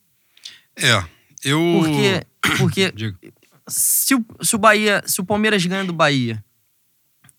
[0.74, 1.00] É,
[1.44, 1.60] eu.
[1.78, 2.26] Porque
[2.58, 3.14] porque
[3.68, 6.44] se o, se o Bahia, se o Palmeiras ganha do Bahia,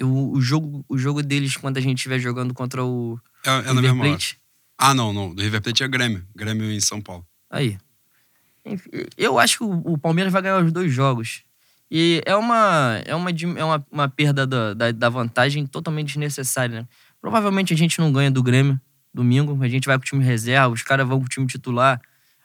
[0.02, 3.60] o, o jogo o jogo deles quando a gente estiver jogando contra o É, é
[3.60, 4.10] River mesma hora.
[4.12, 4.40] Plate,
[4.78, 5.36] Ah, não, não.
[5.36, 6.26] Do River Plate é Grêmio.
[6.34, 7.28] Grêmio em São Paulo.
[7.50, 7.78] Aí.
[8.64, 11.44] Enfim, Eu acho que o Palmeiras vai ganhar os dois jogos.
[11.90, 16.82] E é uma, é uma, é uma, uma perda da, da, da vantagem totalmente desnecessária,
[16.82, 16.88] né?
[17.22, 18.80] Provavelmente a gente não ganha do Grêmio
[19.14, 22.00] domingo, a gente vai com o time reserva, os caras vão com o time titular.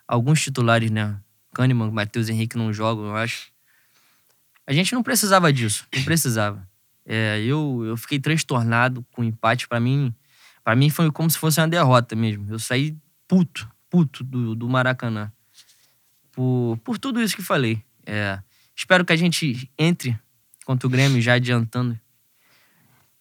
[0.06, 1.18] Alguns titulares, né?
[1.54, 3.52] Kahneman, Matheus Henrique não jogam, eu acho.
[4.66, 6.66] A gente não precisava disso, não precisava.
[7.04, 9.68] É, eu, eu fiquei transtornado com o empate.
[9.68, 10.14] Pra mim,
[10.64, 12.46] para mim foi como se fosse uma derrota mesmo.
[12.48, 12.96] Eu saí
[13.28, 15.32] puto, puto do, do Maracanã.
[16.32, 17.82] Por, por tudo isso que falei.
[18.06, 18.38] É,
[18.76, 20.18] espero que a gente entre
[20.64, 21.98] contra o Grêmio, já adiantando.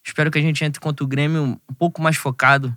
[0.03, 2.75] Espero que a gente entre contra o Grêmio um pouco mais focado.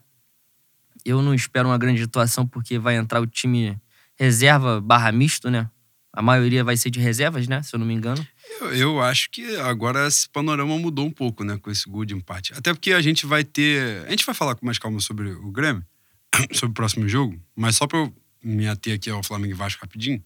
[1.05, 3.79] Eu não espero uma grande atuação, porque vai entrar o time
[4.17, 5.69] reserva barra misto, né?
[6.13, 7.61] A maioria vai ser de reservas, né?
[7.63, 8.25] Se eu não me engano.
[8.61, 11.59] Eu, eu, acho que agora esse panorama mudou um pouco, né?
[11.59, 12.53] Com esse gol de empate.
[12.55, 14.07] Até porque a gente vai ter.
[14.07, 15.85] A gente vai falar com mais calma sobre o Grêmio,
[16.55, 19.81] sobre o próximo jogo, mas só pra eu me ater aqui ao Flamengo e Vasco
[19.83, 20.23] rapidinho,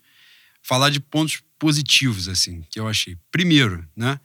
[0.68, 3.16] falar de pontos positivos, assim, que eu achei.
[3.32, 4.20] Primeiro, né?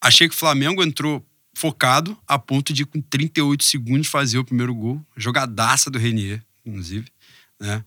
[0.00, 4.72] Achei que o Flamengo entrou focado a ponto de, com 38 segundos, fazer o primeiro
[4.72, 5.04] gol.
[5.16, 7.06] Jogadaça do Renier, inclusive,
[7.60, 7.84] né?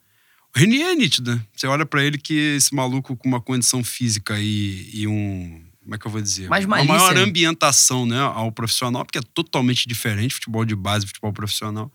[0.54, 1.42] O Renier é nítido, né?
[1.56, 5.64] Você olha para ele que esse maluco com uma condição física e, e um.
[5.82, 6.50] Como é que eu vou dizer?
[6.50, 11.32] Mais uma maior ambientação né, ao profissional, porque é totalmente diferente futebol de base futebol
[11.32, 11.92] profissional.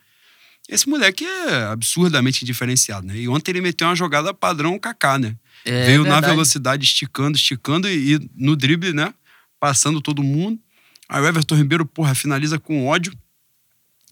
[0.70, 3.18] Esse moleque é absurdamente diferenciado, né?
[3.18, 5.34] E ontem ele meteu uma jogada padrão Kaká, né?
[5.64, 6.22] É, Veio verdade.
[6.22, 9.12] na velocidade, esticando, esticando e, e no drible, né?
[9.58, 10.60] Passando todo mundo.
[11.08, 13.12] Aí o Everton Ribeiro, porra, finaliza com ódio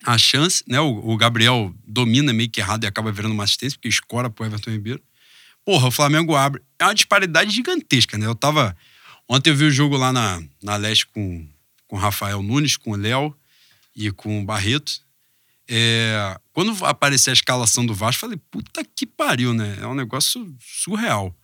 [0.05, 0.81] a chance, né?
[0.81, 4.45] O, o, Gabriel domina meio que errado e acaba virando uma assistência, porque escora pro
[4.45, 5.01] Everton Ribeiro.
[5.65, 6.61] Porra, o Flamengo abre.
[6.77, 8.27] É uma disparidade gigantesca, né?
[8.27, 8.77] Eu tava.
[9.29, 11.47] Ontem eu vi o jogo lá na, na Leste com,
[11.87, 13.33] com o Rafael Nunes, com o Léo
[13.95, 15.07] e com o Barreto.
[15.71, 19.77] É, quando apareceu a escalação do Vasco, falei, puta que pariu, né?
[19.81, 21.37] É um negócio surreal.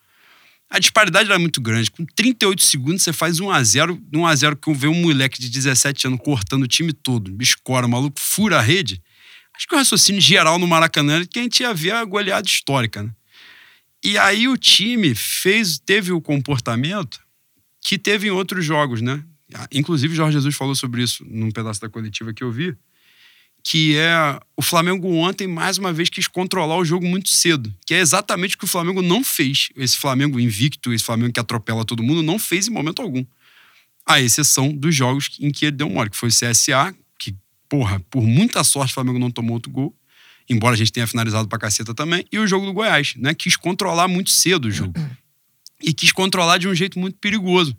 [0.70, 1.90] A disparidade era muito grande.
[1.90, 4.00] Com 38 segundos, você faz 1x0.
[4.12, 7.30] 1x0 que vê um moleque de 17 anos cortando o time todo.
[7.30, 9.00] Biscora, maluco fura a rede.
[9.54, 12.48] Acho que o raciocínio geral no Maracanã é que a gente ia ver a goleada
[12.48, 13.10] histórica, né?
[14.02, 17.20] E aí o time fez, teve o comportamento
[17.80, 19.22] que teve em outros jogos, né?
[19.70, 22.76] Inclusive, Jorge Jesus falou sobre isso num pedaço da coletiva que eu vi
[23.66, 27.94] que é o Flamengo ontem, mais uma vez, quis controlar o jogo muito cedo, que
[27.94, 29.70] é exatamente o que o Flamengo não fez.
[29.74, 33.24] Esse Flamengo invicto, esse Flamengo que atropela todo mundo, não fez em momento algum.
[34.04, 37.34] A exceção dos jogos em que ele deu mole, que foi o CSA, que,
[37.66, 39.96] porra, por muita sorte o Flamengo não tomou outro gol,
[40.46, 43.32] embora a gente tenha finalizado pra caceta também, e o jogo do Goiás, né?
[43.32, 44.92] Quis controlar muito cedo o jogo.
[45.82, 47.74] E quis controlar de um jeito muito perigoso.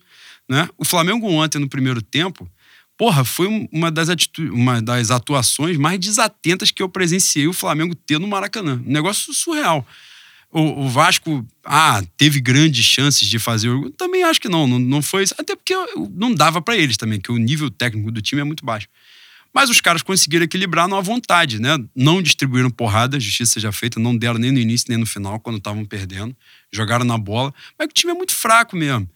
[0.50, 0.68] Né?
[0.78, 2.50] O Flamengo ontem, no primeiro tempo,
[2.98, 4.10] porra, foi uma das,
[4.52, 8.82] uma das atuações mais desatentas que eu presenciei o Flamengo ter no Maracanã.
[8.86, 9.86] Um negócio surreal.
[10.52, 13.89] O, o Vasco, ah, teve grandes chances de fazer o.
[13.91, 15.36] Também acho que não, não, não foi isso.
[15.38, 15.74] Até porque
[16.12, 18.88] não dava para eles também, que o nível técnico do time é muito baixo.
[19.54, 21.78] Mas os caras conseguiram equilibrar numa vontade, né?
[21.96, 25.58] Não distribuíram porrada, justiça seja feita, não deram nem no início nem no final, quando
[25.58, 26.36] estavam perdendo.
[26.72, 27.54] Jogaram na bola.
[27.80, 29.10] Mas o time é muito fraco mesmo.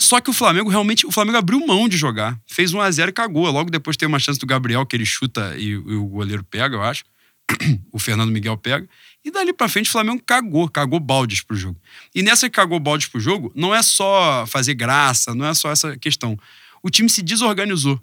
[0.00, 2.38] Só que o Flamengo realmente, o Flamengo abriu mão de jogar.
[2.46, 3.50] Fez 1 a 0 e cagou.
[3.50, 6.76] Logo depois tem uma chance do Gabriel que ele chuta e, e o goleiro pega,
[6.76, 7.04] eu acho.
[7.92, 8.88] o Fernando Miguel pega.
[9.24, 11.80] E dali pra frente o Flamengo cagou, cagou baldes pro jogo.
[12.14, 15.70] E nessa que cagou baldes pro jogo, não é só fazer graça, não é só
[15.70, 16.38] essa questão.
[16.82, 18.00] O time se desorganizou.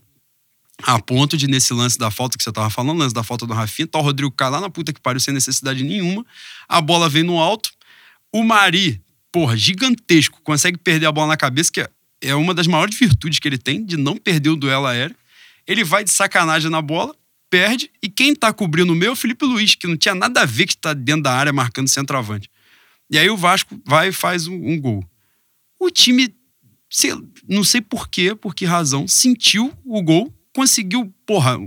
[0.83, 3.53] A ponto de, nesse lance da falta que você tava falando, lance da falta do
[3.53, 6.25] Rafinha, tá o Rodrigo Caio lá na puta que pariu sem necessidade nenhuma.
[6.67, 7.71] A bola vem no alto.
[8.29, 9.01] O Mari
[9.35, 11.85] porra, gigantesco, consegue perder a bola na cabeça, que
[12.21, 15.13] é uma das maiores virtudes que ele tem, de não perder o duelo aéreo.
[15.67, 17.13] Ele vai de sacanagem na bola,
[17.49, 20.43] perde, e quem tá cobrindo o meu é o Felipe Luiz, que não tinha nada
[20.43, 22.49] a ver que está dentro da área marcando centroavante.
[23.09, 25.05] E aí o Vasco vai e faz um, um gol.
[25.77, 26.33] O time,
[27.45, 31.57] não sei por quê, por que razão, sentiu o gol, conseguiu, porra,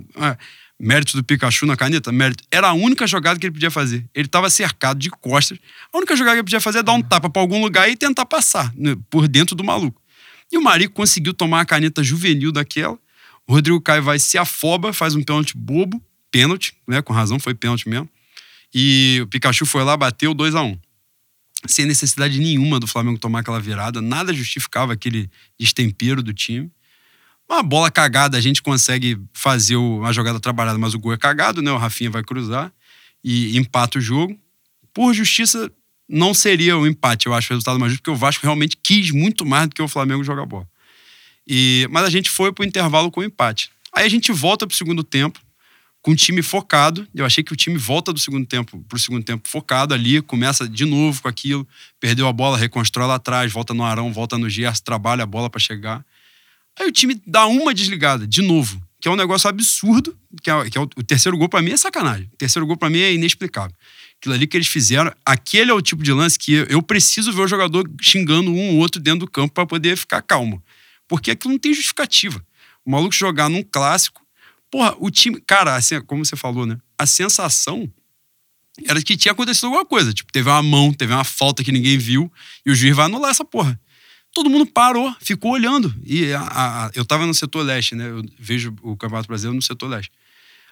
[0.80, 2.12] Mérito do Pikachu na caneta?
[2.12, 2.44] Mérito.
[2.50, 4.04] Era a única jogada que ele podia fazer.
[4.14, 5.58] Ele estava cercado de costas.
[5.92, 7.96] A única jogada que ele podia fazer é dar um tapa para algum lugar e
[7.96, 10.00] tentar passar né, por dentro do maluco.
[10.52, 12.96] E o Marico conseguiu tomar a caneta juvenil daquela.
[13.46, 16.00] O Rodrigo Caio vai se afoba, faz um pênalti bobo.
[16.30, 17.02] Pênalti, né?
[17.02, 18.08] Com razão, foi pênalti mesmo.
[18.72, 20.78] E o Pikachu foi lá, bateu 2 a 1 um.
[21.66, 24.00] Sem necessidade nenhuma do Flamengo tomar aquela virada.
[24.00, 26.70] Nada justificava aquele destempero do time.
[27.48, 31.62] Uma bola cagada, a gente consegue fazer uma jogada trabalhada, mas o gol é cagado,
[31.62, 31.72] né?
[31.72, 32.70] O Rafinha vai cruzar
[33.24, 34.38] e empata o jogo.
[34.92, 35.70] Por justiça,
[36.08, 39.10] não seria um empate, eu acho, o resultado mais justo, porque o Vasco realmente quis
[39.10, 40.68] muito mais do que o Flamengo jogar bola.
[41.46, 43.70] E, mas a gente foi pro intervalo com o empate.
[43.92, 45.40] Aí a gente volta pro segundo tempo,
[46.02, 47.08] com o time focado.
[47.14, 50.68] Eu achei que o time volta do segundo tempo pro segundo tempo focado ali, começa
[50.68, 51.66] de novo com aquilo,
[51.98, 55.48] perdeu a bola, reconstrói lá atrás, volta no Arão, volta no Gerson, trabalha a bola
[55.48, 56.04] para chegar.
[56.78, 60.70] Aí o time dá uma desligada, de novo, que é um negócio absurdo, que é,
[60.70, 62.28] que é o, o, terceiro gol para mim é sacanagem.
[62.32, 63.74] O terceiro gol para mim é inexplicável.
[64.18, 67.42] Aquilo ali que eles fizeram, aquele é o tipo de lance que eu preciso ver
[67.42, 70.62] o jogador xingando um ou outro dentro do campo para poder ficar calmo.
[71.06, 72.44] Porque aquilo não tem justificativa.
[72.84, 74.22] O maluco jogar num clássico,
[74.70, 76.78] porra, o time, cara, assim, como você falou, né?
[76.96, 77.90] A sensação
[78.86, 80.12] era que tinha acontecido alguma coisa.
[80.12, 82.30] Tipo, teve uma mão, teve uma falta que ninguém viu
[82.64, 83.78] e o juiz vai anular essa porra
[84.38, 85.92] todo mundo parou, ficou olhando.
[86.04, 88.08] E a, a, eu tava no setor leste, né?
[88.08, 90.12] Eu vejo o Campeonato Brasileiro no setor leste.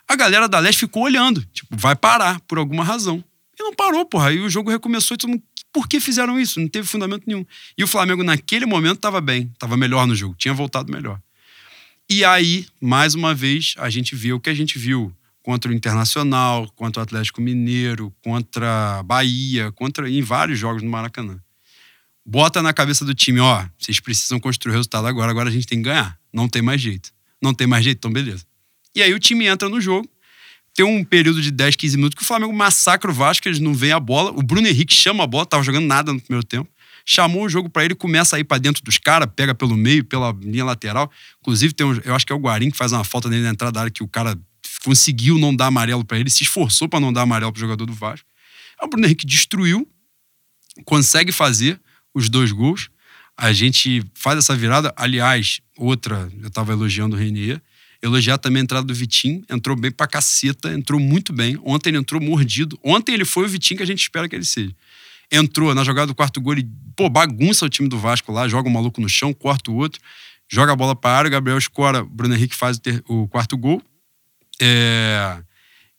[0.06, 3.24] A galera da leste ficou olhando, tipo, vai parar por alguma razão.
[3.58, 4.28] E não parou, porra.
[4.28, 5.42] Aí o jogo recomeçou e todo mundo,
[5.72, 6.60] por que fizeram isso?
[6.60, 7.44] Não teve fundamento nenhum.
[7.76, 11.20] E o Flamengo, naquele momento, estava bem, estava melhor no jogo, tinha voltado melhor.
[12.08, 15.12] E aí, mais uma vez, a gente viu o que a gente viu
[15.42, 20.90] contra o Internacional, contra o Atlético Mineiro, contra a Bahia, contra em vários jogos no
[20.90, 21.40] Maracanã.
[22.28, 25.66] Bota na cabeça do time, ó, vocês precisam construir o resultado agora, agora a gente
[25.66, 26.18] tem que ganhar.
[26.32, 27.10] Não tem mais jeito.
[27.40, 28.44] Não tem mais jeito, então beleza.
[28.94, 30.08] E aí o time entra no jogo,
[30.74, 33.72] tem um período de 10, 15 minutos que o Flamengo massacra o Vasco, eles não
[33.72, 34.30] veem a bola.
[34.30, 36.68] O Bruno Henrique chama a bola, tava jogando nada no primeiro tempo.
[37.04, 40.04] Chamou o jogo para ele, começa a ir para dentro dos caras, pega pelo meio,
[40.04, 41.10] pela linha lateral.
[41.40, 43.50] Inclusive, tem um, eu acho que é o Guarim que faz uma falta nele na
[43.50, 44.36] entrada da área que o cara
[44.84, 47.92] conseguiu não dar amarelo para ele, se esforçou para não dar amarelo pro jogador do
[47.92, 48.26] Vasco.
[48.82, 49.88] O Bruno Henrique destruiu,
[50.84, 51.80] consegue fazer
[52.16, 52.88] os dois gols.
[53.36, 54.92] A gente faz essa virada.
[54.96, 57.60] Aliás, outra, eu tava elogiando o Renier
[58.02, 59.42] Elogiar também a entrada do Vitinho.
[59.50, 61.58] Entrou bem pra caceta, entrou muito bem.
[61.64, 62.78] Ontem ele entrou mordido.
[62.82, 64.74] Ontem ele foi o Vitinho que a gente espera que ele seja.
[65.30, 68.68] Entrou na jogada do quarto gol, ele, pô, bagunça o time do Vasco lá, joga
[68.68, 70.00] o um maluco no chão, corta o outro,
[70.48, 73.26] joga a bola pra área, o Gabriel escora, o Bruno Henrique faz o, ter, o
[73.26, 73.82] quarto gol.
[74.60, 75.42] É...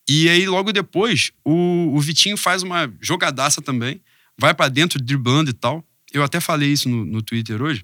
[0.09, 3.99] E aí, logo depois, o, o Vitinho faz uma jogadaça também,
[4.39, 5.84] vai para dentro, driblando e tal.
[6.13, 7.83] Eu até falei isso no, no Twitter hoje.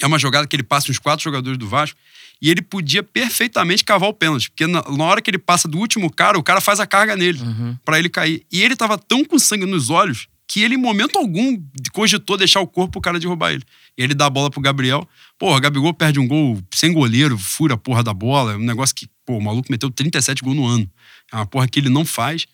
[0.00, 1.98] É uma jogada que ele passa uns quatro jogadores do Vasco
[2.40, 5.78] e ele podia perfeitamente cavar o pênalti, porque na, na, hora que ele passa do
[5.78, 7.76] último cara, o cara faz a carga nele uhum.
[7.84, 8.44] para ele cair.
[8.52, 11.60] E ele tava tão com sangue nos olhos que ele, em momento algum,
[11.92, 13.64] cogitou deixar o corpo pro cara derrubar ele.
[13.98, 15.08] E ele dá a bola pro Gabriel.
[15.38, 18.52] Porra, o Gabigol perde um gol sem goleiro, fura a porra da bola.
[18.52, 20.88] É um negócio que, pô, o maluco meteu 37 gols no ano.
[21.32, 22.46] É uma porra que ele não faz,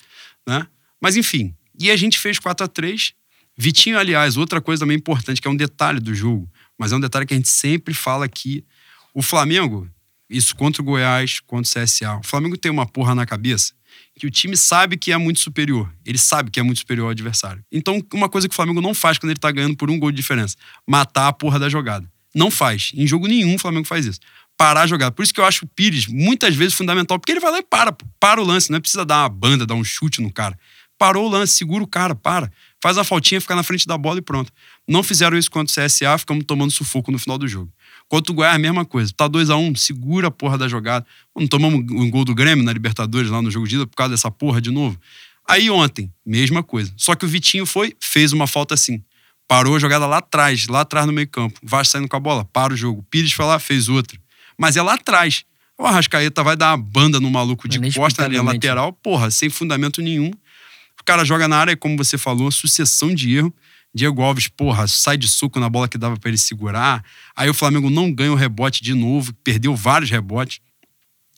[0.47, 0.67] né?
[1.01, 1.55] Mas enfim.
[1.79, 3.13] E a gente fez 4 a 3
[3.63, 7.01] Vitinho, aliás, outra coisa também importante, que é um detalhe do jogo, mas é um
[7.01, 8.65] detalhe que a gente sempre fala aqui
[9.15, 9.89] o Flamengo,
[10.29, 13.73] isso contra o Goiás, contra o CSA, o Flamengo tem uma porra na cabeça
[14.19, 15.93] que o time sabe que é muito superior.
[16.05, 17.65] Ele sabe que é muito superior ao adversário.
[17.71, 20.11] Então, uma coisa que o Flamengo não faz quando ele tá ganhando por um gol
[20.11, 22.11] de diferença: matar a porra da jogada.
[22.35, 22.91] Não faz.
[22.95, 24.19] Em jogo nenhum o Flamengo faz isso.
[24.57, 25.13] Parar a jogada.
[25.13, 27.63] Por isso que eu acho o Pires muitas vezes fundamental, porque ele vai lá e
[27.63, 28.71] para, para o lance.
[28.71, 30.59] Não é precisa dar uma banda, dar um chute no cara.
[30.99, 32.51] Parou o lance, segura o cara, para.
[32.83, 34.53] Faz a faltinha, fica na frente da bola e pronto.
[34.89, 37.73] Não fizeram isso contra o CSA, ficamos tomando sufoco no final do jogo.
[38.09, 39.13] Contra o Goiás, a mesma coisa.
[39.17, 41.07] Tá 2 a 1 um, segura a porra da jogada.
[41.37, 44.11] Não tomamos um gol do Grêmio na Libertadores lá no jogo de ida por causa
[44.11, 44.99] dessa porra de novo.
[45.49, 46.93] Aí ontem, mesma coisa.
[46.97, 49.01] Só que o Vitinho foi, fez uma falta assim.
[49.47, 51.61] Parou a jogada lá atrás, lá atrás no meio campo.
[51.63, 53.05] Vasco saindo com a bola, para o jogo.
[53.09, 54.19] Pires foi lá, fez outra.
[54.59, 55.45] Mas é lá atrás.
[55.79, 59.49] O Arrascaeta vai dar uma banda no maluco de costa na linha lateral, porra, sem
[59.49, 60.31] fundamento nenhum.
[61.03, 63.53] O cara joga na área, como você falou, sucessão de erro.
[63.93, 67.05] Diego Alves, porra, sai de suco na bola que dava para ele segurar.
[67.37, 70.61] Aí o Flamengo não ganha o rebote de novo, perdeu vários rebotes.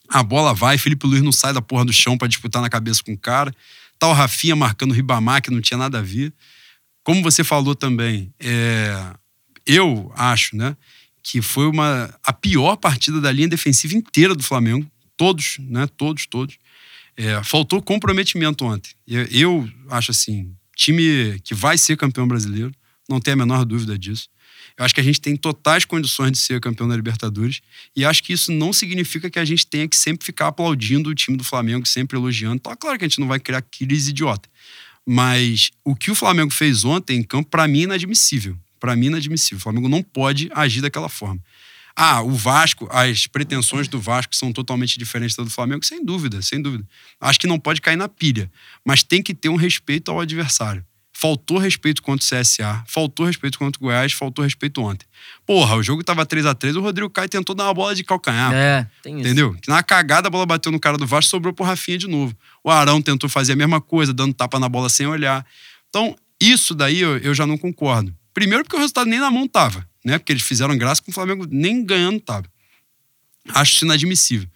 [0.08, 3.02] A bola vai, Felipe Luiz não sai da porra do chão para disputar na cabeça
[3.02, 3.52] com o cara.
[3.98, 6.30] Tá o Rafinha marcando o Ribamar, que não tinha nada a ver.
[7.02, 9.14] Como você falou também, é...
[9.66, 10.76] eu acho, né,
[11.22, 14.86] que foi uma a pior partida da linha defensiva inteira do Flamengo.
[15.16, 16.58] Todos, né, todos, todos.
[17.16, 18.92] É, faltou comprometimento ontem.
[19.06, 22.72] Eu, eu acho assim, time que vai ser campeão brasileiro,
[23.08, 24.28] não tem a menor dúvida disso.
[24.76, 27.60] Eu acho que a gente tem totais condições de ser campeão da Libertadores
[27.94, 31.14] e acho que isso não significa que a gente tenha que sempre ficar aplaudindo o
[31.14, 32.60] time do Flamengo, sempre elogiando.
[32.60, 34.48] Tá claro que a gente não vai criar crise idiota,
[35.06, 38.56] mas o que o Flamengo fez ontem em campo, para mim, é inadmissível.
[38.80, 39.58] Para mim, é inadmissível.
[39.58, 41.40] O Flamengo não pode agir daquela forma.
[41.96, 46.42] Ah, o Vasco, as pretensões do Vasco são totalmente diferentes da do Flamengo, sem dúvida,
[46.42, 46.84] sem dúvida.
[47.20, 48.50] Acho que não pode cair na pilha,
[48.84, 50.84] mas tem que ter um respeito ao adversário.
[51.16, 55.06] Faltou respeito contra o CSA, faltou respeito contra o Goiás, faltou respeito ontem.
[55.46, 58.02] Porra, o jogo tava 3 a 3 o Rodrigo Caio tentou dar uma bola de
[58.02, 58.52] calcanhar.
[58.52, 59.28] É, tem isso.
[59.28, 59.56] Entendeu?
[59.68, 62.36] Na cagada a bola bateu no cara do Vasco, sobrou pro Rafinha de novo.
[62.64, 65.46] O Arão tentou fazer a mesma coisa, dando tapa na bola sem olhar.
[65.88, 68.12] Então, isso daí eu, eu já não concordo.
[68.34, 70.18] Primeiro porque o resultado nem na mão tava né?
[70.18, 72.46] Porque eles fizeram graça com o Flamengo nem ganhando tava.
[73.48, 74.48] Acho inadmissível.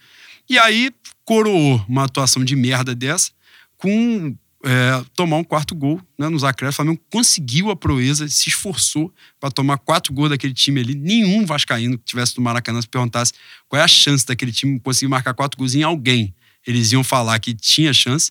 [0.49, 0.93] E aí
[1.25, 3.31] coroou uma atuação de merda dessa
[3.77, 6.75] com é, tomar um quarto gol né, nos acréscimos.
[6.75, 10.95] O Flamengo conseguiu a proeza, se esforçou para tomar quatro gols daquele time ali.
[10.95, 13.33] Nenhum vascaíno que tivesse no Maracanã se perguntasse
[13.69, 16.35] qual é a chance daquele time conseguir marcar quatro gols em alguém.
[16.67, 18.31] Eles iam falar que tinha chance,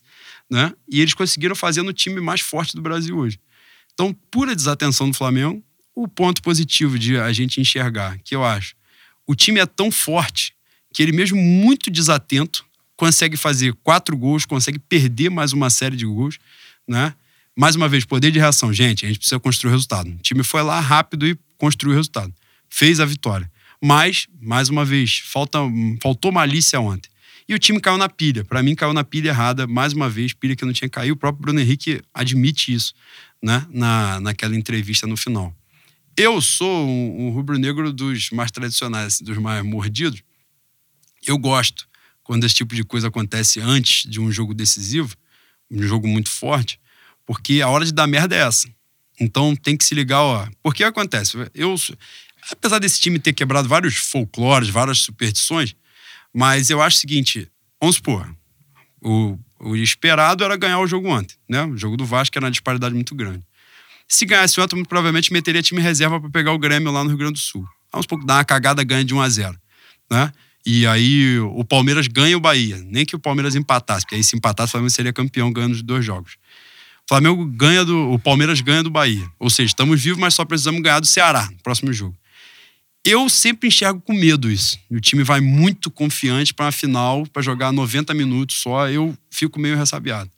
[0.49, 0.73] né?
[0.87, 3.39] E eles conseguiram fazer no time mais forte do Brasil hoje.
[3.93, 5.63] Então, pura desatenção do Flamengo,
[5.97, 8.75] o ponto positivo de a gente enxergar, que eu acho,
[9.25, 10.53] o time é tão forte
[10.93, 12.63] que ele mesmo muito desatento
[12.95, 16.37] consegue fazer quatro gols, consegue perder mais uma série de gols,
[16.87, 17.15] né?
[17.55, 18.71] Mais uma vez, poder de reação.
[18.71, 20.07] Gente, a gente precisa construir o resultado.
[20.11, 22.31] O time foi lá rápido e construiu o resultado.
[22.69, 23.51] Fez a vitória.
[23.83, 25.57] Mas, mais uma vez, falta,
[25.99, 27.09] faltou malícia ontem.
[27.49, 28.45] E o time caiu na pilha.
[28.45, 31.15] Para mim, caiu na pilha errada, mais uma vez, pilha que não tinha caído.
[31.15, 32.93] O próprio Bruno Henrique admite isso.
[33.41, 35.55] né, na, naquela entrevista no final.
[36.19, 40.23] Eu sou um, um rubro-negro dos mais tradicionais, dos mais mordidos.
[41.23, 41.87] Eu gosto
[42.23, 45.15] quando esse tipo de coisa acontece antes de um jogo decisivo,
[45.69, 46.79] um jogo muito forte,
[47.23, 48.67] porque a hora de dar merda é essa.
[49.19, 50.47] Então tem que se ligar, ó.
[50.63, 51.75] Porque acontece, eu,
[52.51, 55.75] apesar desse time ter quebrado vários folclores, várias superstições,
[56.33, 57.47] mas eu acho o seguinte,
[57.79, 58.27] vamos supor,
[59.03, 61.63] o, o esperado era ganhar o jogo ontem, né?
[61.63, 63.46] O jogo do Vasco era uma disparidade muito grande.
[64.07, 67.17] Se ganhasse ontem, muito provavelmente meteria time reserva para pegar o Grêmio lá no Rio
[67.17, 67.67] Grande do Sul.
[67.91, 69.59] Vamos pouco dar uma cagada, ganha de 1 a 0
[70.09, 70.31] né?
[70.65, 72.77] E aí o Palmeiras ganha o Bahia.
[72.85, 75.81] Nem que o Palmeiras empatasse, porque aí se empatasse, o Flamengo seria campeão ganhando os
[75.81, 76.33] dois jogos.
[77.05, 78.11] O Flamengo ganha do.
[78.11, 79.25] O Palmeiras ganha do Bahia.
[79.39, 82.17] Ou seja, estamos vivos, mas só precisamos ganhar do Ceará no próximo jogo.
[83.05, 84.77] Eu sempre enxergo com medo isso.
[84.89, 88.89] O time vai muito confiante para a final, para jogar 90 minutos só.
[88.89, 90.29] Eu fico meio ressabiado.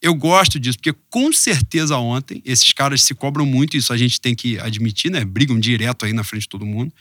[0.00, 4.20] Eu gosto disso, porque com certeza ontem esses caras se cobram muito, isso a gente
[4.20, 5.24] tem que admitir, né?
[5.24, 6.92] Brigam direto aí na frente de todo mundo.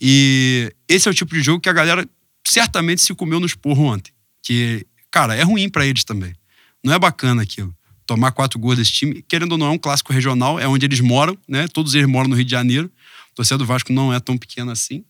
[0.00, 2.08] E esse é o tipo de jogo que a galera
[2.44, 4.12] certamente se comeu nos porros ontem.
[4.42, 6.34] Que, cara, é ruim para eles também.
[6.82, 7.72] Não é bacana aquilo.
[8.04, 10.98] Tomar quatro gols desse time, querendo ou não, é um clássico regional, é onde eles
[10.98, 11.68] moram, né?
[11.68, 12.90] Todos eles moram no Rio de Janeiro.
[13.30, 15.04] A torcida do Vasco não é tão pequena assim.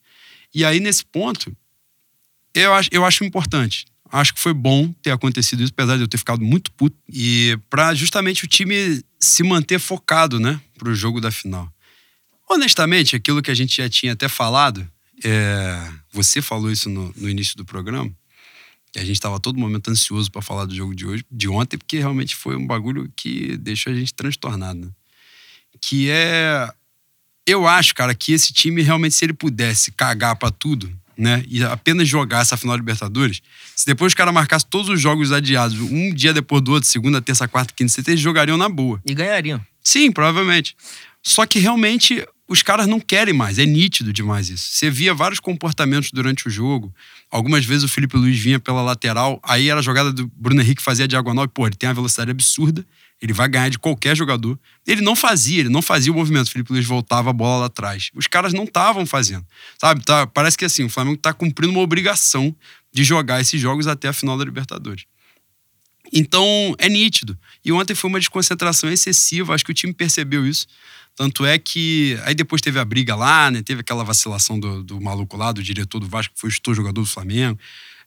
[0.54, 1.56] E aí, nesse ponto,
[2.54, 6.08] eu acho, eu acho importante acho que foi bom ter acontecido isso, apesar de eu
[6.08, 6.96] ter ficado muito puto.
[7.08, 11.72] E para justamente o time se manter focado, né, pro jogo da final.
[12.48, 14.86] Honestamente, aquilo que a gente já tinha até falado,
[15.24, 15.90] é...
[16.12, 18.12] você falou isso no, no início do programa,
[18.92, 21.78] que a gente estava todo momento ansioso para falar do jogo de hoje, de ontem,
[21.78, 24.80] porque realmente foi um bagulho que deixou a gente transtornado.
[24.80, 24.90] Né?
[25.80, 26.70] Que é.
[27.46, 31.44] Eu acho, cara, que esse time realmente, se ele pudesse cagar para tudo, né?
[31.48, 33.40] E apenas jogar essa final de Libertadores,
[33.76, 37.22] se depois os caras marcassem todos os jogos adiados, um dia depois do outro, segunda,
[37.22, 39.00] terça, quarta, quinta, sexta, eles jogariam na boa.
[39.06, 39.64] E ganhariam.
[39.80, 40.76] Sim, provavelmente.
[41.22, 44.68] Só que realmente os caras não querem mais, é nítido demais isso.
[44.72, 46.92] Você via vários comportamentos durante o jogo.
[47.30, 50.82] Algumas vezes o Felipe Luiz vinha pela lateral, aí era a jogada do Bruno Henrique
[50.82, 52.84] fazia a diagonal, e pô, ele tem uma velocidade absurda,
[53.22, 54.58] ele vai ganhar de qualquer jogador.
[54.84, 56.48] Ele não fazia, ele não fazia o movimento.
[56.48, 58.10] O Felipe Luiz voltava a bola lá atrás.
[58.16, 59.46] Os caras não estavam fazendo.
[59.80, 60.04] Sabe?
[60.04, 62.54] Tá, parece que assim, o Flamengo está cumprindo uma obrigação
[62.92, 65.04] de jogar esses jogos até a final da Libertadores.
[66.12, 67.38] Então, é nítido.
[67.64, 70.66] E ontem foi uma desconcentração excessiva, acho que o time percebeu isso.
[71.14, 72.18] Tanto é que.
[72.24, 73.62] Aí depois teve a briga lá, né?
[73.62, 77.00] Teve aquela vacilação do, do maluco lá, do diretor do Vasco, que foi o jogador
[77.00, 77.58] do Flamengo.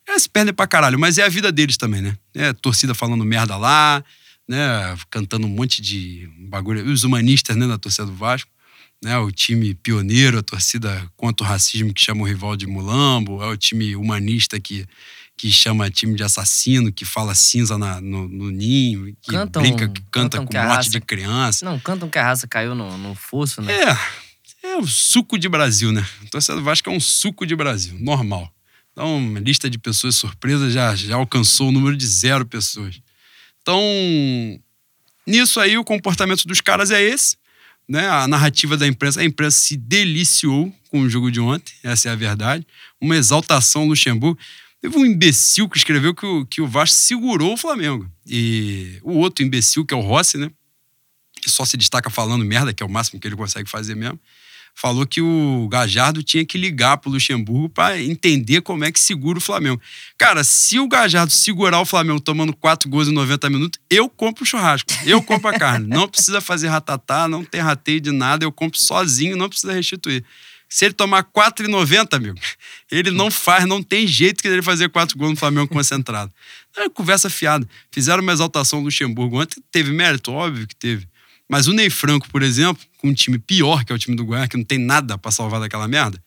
[0.06, 2.16] É, se perdem pra caralho, mas é a vida deles também, né?
[2.34, 4.04] É torcida falando merda lá,
[4.48, 4.96] né?
[5.10, 6.84] Cantando um monte de bagulho.
[6.90, 7.66] Os humanistas, né?
[7.66, 8.50] Na torcida do Vasco.
[9.04, 13.42] Né, o time pioneiro, a torcida contra o racismo que chama o rival de mulambo,
[13.42, 14.86] é o time humanista que
[15.36, 19.88] que chama time de assassino, que fala cinza na, no, no, ninho, que cantam, brinca,
[19.88, 21.64] que canta com morte raça, de criança.
[21.64, 23.72] Não, cantam que a raça caiu no, no fosso, né?
[23.72, 26.04] É, é o suco de Brasil, né?
[26.24, 28.50] O torcedor do Vasco é um suco de Brasil, normal.
[28.92, 32.98] Então, uma lista de pessoas surpresas já, já alcançou o número de zero pessoas.
[33.66, 33.82] Então,
[35.26, 37.36] nisso aí, o comportamento dos caras é esse.
[37.88, 38.08] Né?
[38.08, 42.12] A narrativa da imprensa, a imprensa se deliciou com o jogo de ontem, essa é
[42.12, 42.64] a verdade.
[43.00, 44.38] Uma exaltação Luxemburgo.
[44.80, 48.08] Teve um imbecil que escreveu que o, que o Vasco segurou o Flamengo.
[48.24, 50.48] E o outro imbecil, que é o Rossi, né?
[51.42, 54.20] Que só se destaca falando merda, que é o máximo que ele consegue fazer mesmo.
[54.78, 59.38] Falou que o Gajardo tinha que ligar pro Luxemburgo para entender como é que segura
[59.38, 59.80] o Flamengo.
[60.18, 64.44] Cara, se o Gajardo segurar o Flamengo tomando quatro gols em 90 minutos, eu compro
[64.44, 65.86] o churrasco, eu compro a carne.
[65.88, 70.22] Não precisa fazer ratatá, não tem rateio de nada, eu compro sozinho, não precisa restituir.
[70.68, 72.38] Se ele tomar 4,90, amigo,
[72.90, 76.30] ele não faz, não tem jeito que ele fazer quatro gols no Flamengo concentrado.
[76.76, 77.66] É conversa fiada.
[77.90, 81.08] Fizeram uma exaltação do Luxemburgo ontem, teve mérito, óbvio que teve.
[81.48, 84.24] Mas o Ney Franco, por exemplo, com um time pior que é o time do
[84.24, 86.22] Goiás, que não tem nada para salvar daquela merda,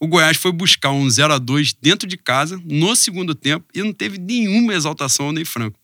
[0.00, 3.82] o Goiás foi buscar um 0 a 2 dentro de casa, no segundo tempo, e
[3.82, 5.78] não teve nenhuma exaltação ao Ney Franco.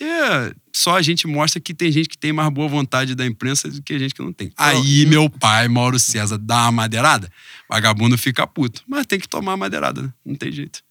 [0.00, 3.68] É, só a gente mostra que tem gente que tem mais boa vontade da imprensa
[3.68, 4.52] do que a gente que não tem.
[4.56, 7.32] Aí meu pai, Mauro César, dá uma madeirada,
[7.68, 8.82] vagabundo fica puto.
[8.86, 10.12] Mas tem que tomar a madeirada, né?
[10.24, 10.84] Não tem jeito.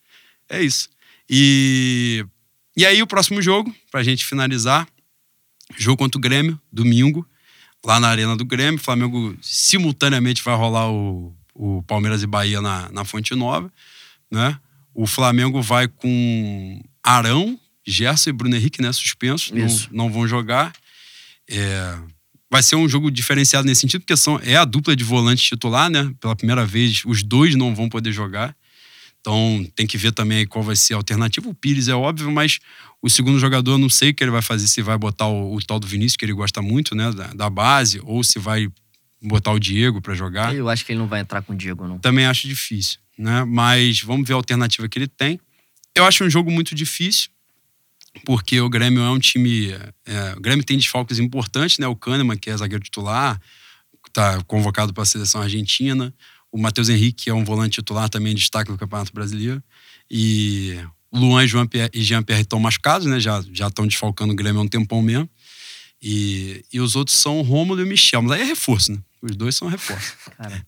[0.49, 0.89] É isso.
[1.29, 2.25] E,
[2.75, 4.85] e aí o próximo jogo, pra gente finalizar,
[5.75, 7.27] jogo contra o Grêmio, domingo,
[7.83, 8.79] lá na Arena do Grêmio.
[8.79, 13.71] Flamengo simultaneamente vai rolar o, o Palmeiras e Bahia na, na Fonte Nova,
[14.31, 14.57] né?
[14.93, 20.73] O Flamengo vai com Arão, Gerson e Bruno Henrique, né, suspensos, não, não, vão jogar.
[21.47, 21.97] É,
[22.49, 25.89] vai ser um jogo diferenciado nesse sentido, porque são, é a dupla de volante titular,
[25.89, 26.11] né?
[26.19, 28.55] Pela primeira vez, os dois não vão poder jogar.
[29.27, 31.49] Então tem que ver também qual vai ser a alternativa.
[31.49, 32.59] O Pires é óbvio, mas
[33.01, 35.61] o segundo jogador não sei o que ele vai fazer, se vai botar o, o
[35.61, 38.69] tal do Vinícius, que ele gosta muito, né, da, da base, ou se vai
[39.21, 40.55] botar o Diego para jogar.
[40.55, 41.99] Eu acho que ele não vai entrar com o Diego, não.
[41.99, 43.43] Também acho difícil, né?
[43.43, 45.37] Mas vamos ver a alternativa que ele tem.
[45.93, 47.29] Eu acho um jogo muito difícil,
[48.23, 49.71] porque o Grêmio é um time.
[50.05, 51.87] É, o Grêmio tem desfalques importantes, né?
[51.87, 53.41] O Kahneman, que é zagueiro titular,
[54.07, 56.13] está convocado para a seleção argentina.
[56.51, 59.61] O Matheus Henrique, que é um volante titular, também destaque no Campeonato Brasileiro.
[60.09, 60.79] E
[61.11, 63.19] Luan e, João Pierre, e Jean Pierre estão machucados, né?
[63.19, 65.29] Já estão desfalcando o Grêmio há um tempão mesmo.
[66.01, 68.21] E, e os outros são o Rômulo e o Michel.
[68.21, 68.99] Mas aí é reforço, né?
[69.21, 70.15] Os dois são reforço.
[70.37, 70.65] Cara,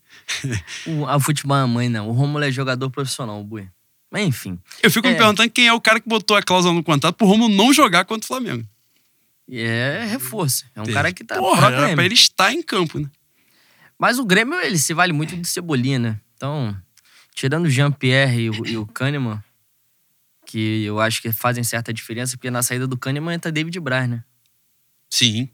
[0.88, 2.10] o, a futebol é mãe, não.
[2.10, 3.68] O Romulo é jogador profissional, o Bui.
[4.12, 4.60] Mas enfim.
[4.82, 5.12] Eu fico é...
[5.12, 7.72] me perguntando quem é o cara que botou a cláusula no contrato pro Romulo não
[7.72, 8.68] jogar contra o Flamengo.
[9.52, 10.66] É reforço.
[10.76, 10.94] É um Tem.
[10.94, 11.36] cara que tá.
[11.38, 13.10] Porra, era pra ele estar em campo, né?
[14.00, 16.22] Mas o Grêmio, ele se vale muito de Cebolinha, né?
[16.36, 16.76] Então,
[17.36, 19.44] tirando o Jean-Pierre e, o, e o Kahneman,
[20.46, 24.10] que eu acho que fazem certa diferença, porque na saída do Kahneman entra David Braz,
[24.10, 24.24] né?
[25.10, 25.50] Sim.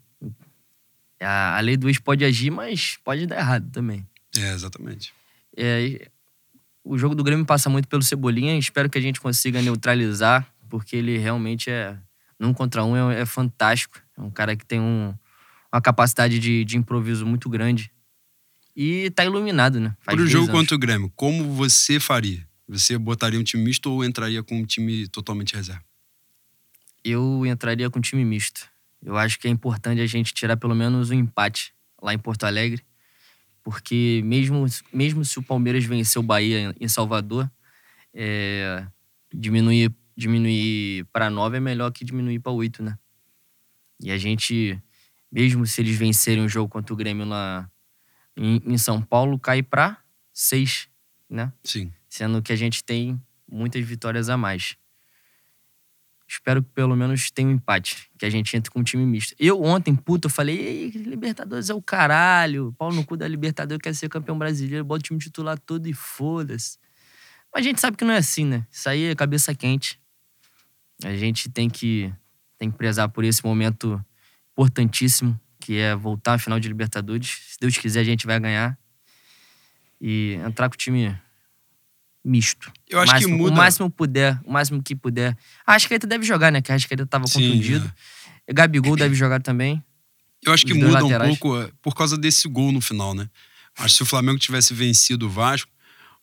[1.19, 4.07] A, a lei do ex pode agir, mas pode dar errado também.
[4.37, 5.11] É, exatamente.
[5.57, 6.09] É,
[6.83, 8.57] o jogo do Grêmio passa muito pelo Cebolinha.
[8.57, 11.97] Espero que a gente consiga neutralizar, porque ele realmente é.
[12.37, 13.99] Num contra um é, é fantástico.
[14.17, 15.13] É um cara que tem um,
[15.73, 17.91] uma capacidade de, de improviso muito grande.
[18.75, 19.95] E tá iluminado, né?
[20.01, 22.45] Faz Pro jogo contra o Grêmio, como você faria?
[22.67, 25.83] Você botaria um time misto ou entraria com um time totalmente reserva?
[27.03, 28.67] Eu entraria com um time misto.
[29.01, 32.43] Eu acho que é importante a gente tirar pelo menos um empate lá em Porto
[32.43, 32.83] Alegre,
[33.63, 37.49] porque mesmo, mesmo se o Palmeiras vencer o Bahia em Salvador,
[38.13, 38.85] é,
[39.33, 42.97] diminuir, diminuir para nove é melhor que diminuir para oito, né?
[44.01, 44.81] E a gente,
[45.31, 47.69] mesmo se eles vencerem o jogo contra o Grêmio lá
[48.35, 49.97] em, em São Paulo, cai para
[50.33, 50.87] seis,
[51.29, 51.51] né?
[51.63, 51.91] Sim.
[52.09, 54.77] Sendo que a gente tem muitas vitórias a mais.
[56.27, 59.35] Espero que pelo menos tenha um empate, que a gente entre com um time misto.
[59.39, 63.93] Eu ontem, puta, eu falei, Libertadores é o caralho, pau no cu da Libertadores, quer
[63.93, 66.79] ser campeão brasileiro, bota o time titular todo e foda-se.
[67.53, 68.65] Mas a gente sabe que não é assim, né?
[68.71, 69.99] Isso aí é cabeça quente.
[71.03, 72.11] A gente tem que,
[72.57, 74.03] tem que prezar por esse momento
[74.53, 77.39] importantíssimo, que é voltar à final de Libertadores.
[77.49, 78.77] Se Deus quiser, a gente vai ganhar.
[79.99, 81.17] E entrar com o time
[82.23, 82.71] misto.
[82.89, 83.53] Eu acho máximo, que muda.
[83.53, 85.37] O máximo puder, o máximo que puder.
[85.65, 86.61] A Arrascaeta deve jogar, né?
[86.61, 87.93] Que a Arrascaeta tava Sim, contundido.
[88.47, 88.53] É.
[88.53, 89.83] Gabigol deve jogar também.
[90.43, 91.31] Eu acho que muda laterais.
[91.31, 93.29] um pouco é, por causa desse gol no final, né?
[93.77, 95.71] Acho que se o Flamengo tivesse vencido o Vasco,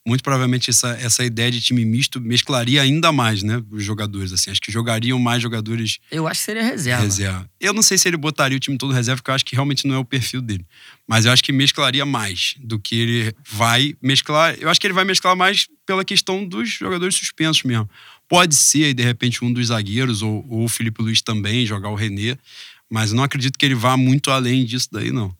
[0.05, 3.63] muito provavelmente essa, essa ideia de time misto mesclaria ainda mais, né?
[3.71, 4.51] Os jogadores, assim.
[4.51, 5.99] Acho que jogariam mais jogadores.
[6.11, 7.03] Eu acho que seria reserva.
[7.03, 7.49] Reserva.
[7.59, 9.87] Eu não sei se ele botaria o time todo reserva, porque eu acho que realmente
[9.87, 10.65] não é o perfil dele.
[11.07, 14.55] Mas eu acho que mesclaria mais do que ele vai mesclar.
[14.59, 17.89] Eu acho que ele vai mesclar mais pela questão dos jogadores suspensos mesmo.
[18.27, 21.95] Pode ser, de repente, um dos zagueiros, ou, ou o Felipe Luiz também, jogar o
[21.95, 22.37] René.
[22.89, 25.33] Mas eu não acredito que ele vá muito além disso daí, não.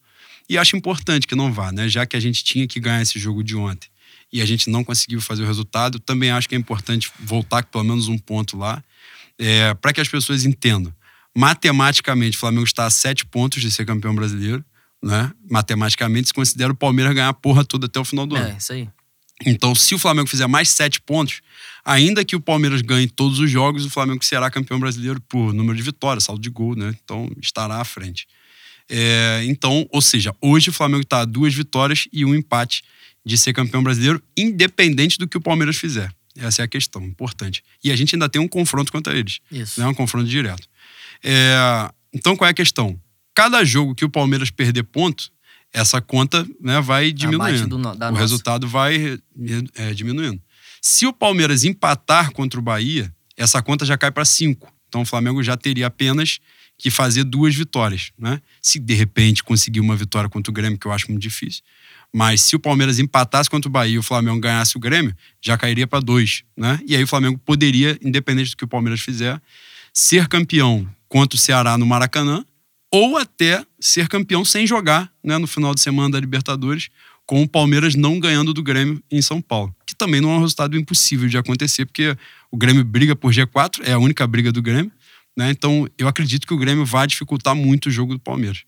[0.50, 1.90] E acho importante que não vá, né?
[1.90, 3.93] Já que a gente tinha que ganhar esse jogo de ontem
[4.34, 7.70] e a gente não conseguiu fazer o resultado, também acho que é importante voltar com
[7.70, 8.84] pelo menos um ponto lá,
[9.38, 10.92] é, para que as pessoas entendam.
[11.38, 14.66] Matematicamente, o Flamengo está a sete pontos de ser campeão brasileiro,
[15.02, 15.32] né?
[15.50, 18.50] Matematicamente, se considera o Palmeiras ganhar a porra toda até o final do é, ano.
[18.50, 18.90] É, isso aí.
[19.46, 21.42] Então, se o Flamengo fizer mais sete pontos,
[21.86, 25.76] ainda que o Palmeiras ganhe todos os jogos, o Flamengo será campeão brasileiro por número
[25.76, 26.96] de vitórias, saldo de gol, né?
[27.04, 28.28] Então, estará à frente.
[28.90, 32.84] É, então, ou seja, hoje o Flamengo está a duas vitórias e um empate
[33.26, 36.14] de ser campeão brasileiro, independente do que o Palmeiras fizer.
[36.36, 37.64] Essa é a questão, importante.
[37.84, 39.40] E a gente ainda tem um confronto contra eles.
[39.52, 39.80] Isso.
[39.80, 40.68] Não é um confronto direto.
[41.24, 43.00] É, então, qual é a questão?
[43.36, 45.32] Cada jogo que o Palmeiras perder ponto,
[45.72, 47.68] essa conta né, vai diminuindo.
[47.68, 48.12] Do, o nossa.
[48.12, 49.20] resultado vai
[49.76, 50.42] é, diminuindo.
[50.82, 54.72] Se o Palmeiras empatar contra o Bahia, essa conta já cai para cinco.
[54.88, 56.40] Então o Flamengo já teria apenas
[56.78, 58.12] que fazer duas vitórias.
[58.18, 58.42] Né?
[58.62, 61.64] Se de repente conseguir uma vitória contra o Grêmio, que eu acho muito difícil,
[62.14, 65.58] mas se o Palmeiras empatasse contra o Bahia e o Flamengo ganhasse o Grêmio, já
[65.58, 66.80] cairia para dois, né?
[66.86, 69.42] E aí o Flamengo poderia, independente do que o Palmeiras fizer,
[69.92, 72.46] ser campeão contra o Ceará no Maracanã
[72.92, 76.90] ou até ser campeão sem jogar, né, no final de semana da Libertadores,
[77.26, 80.40] com o Palmeiras não ganhando do Grêmio em São Paulo, que também não é um
[80.42, 82.16] resultado impossível de acontecer, porque
[82.52, 84.92] o Grêmio briga por G4, é a única briga do Grêmio,
[85.36, 85.50] né?
[85.50, 88.64] Então, eu acredito que o Grêmio vai dificultar muito o jogo do Palmeiras.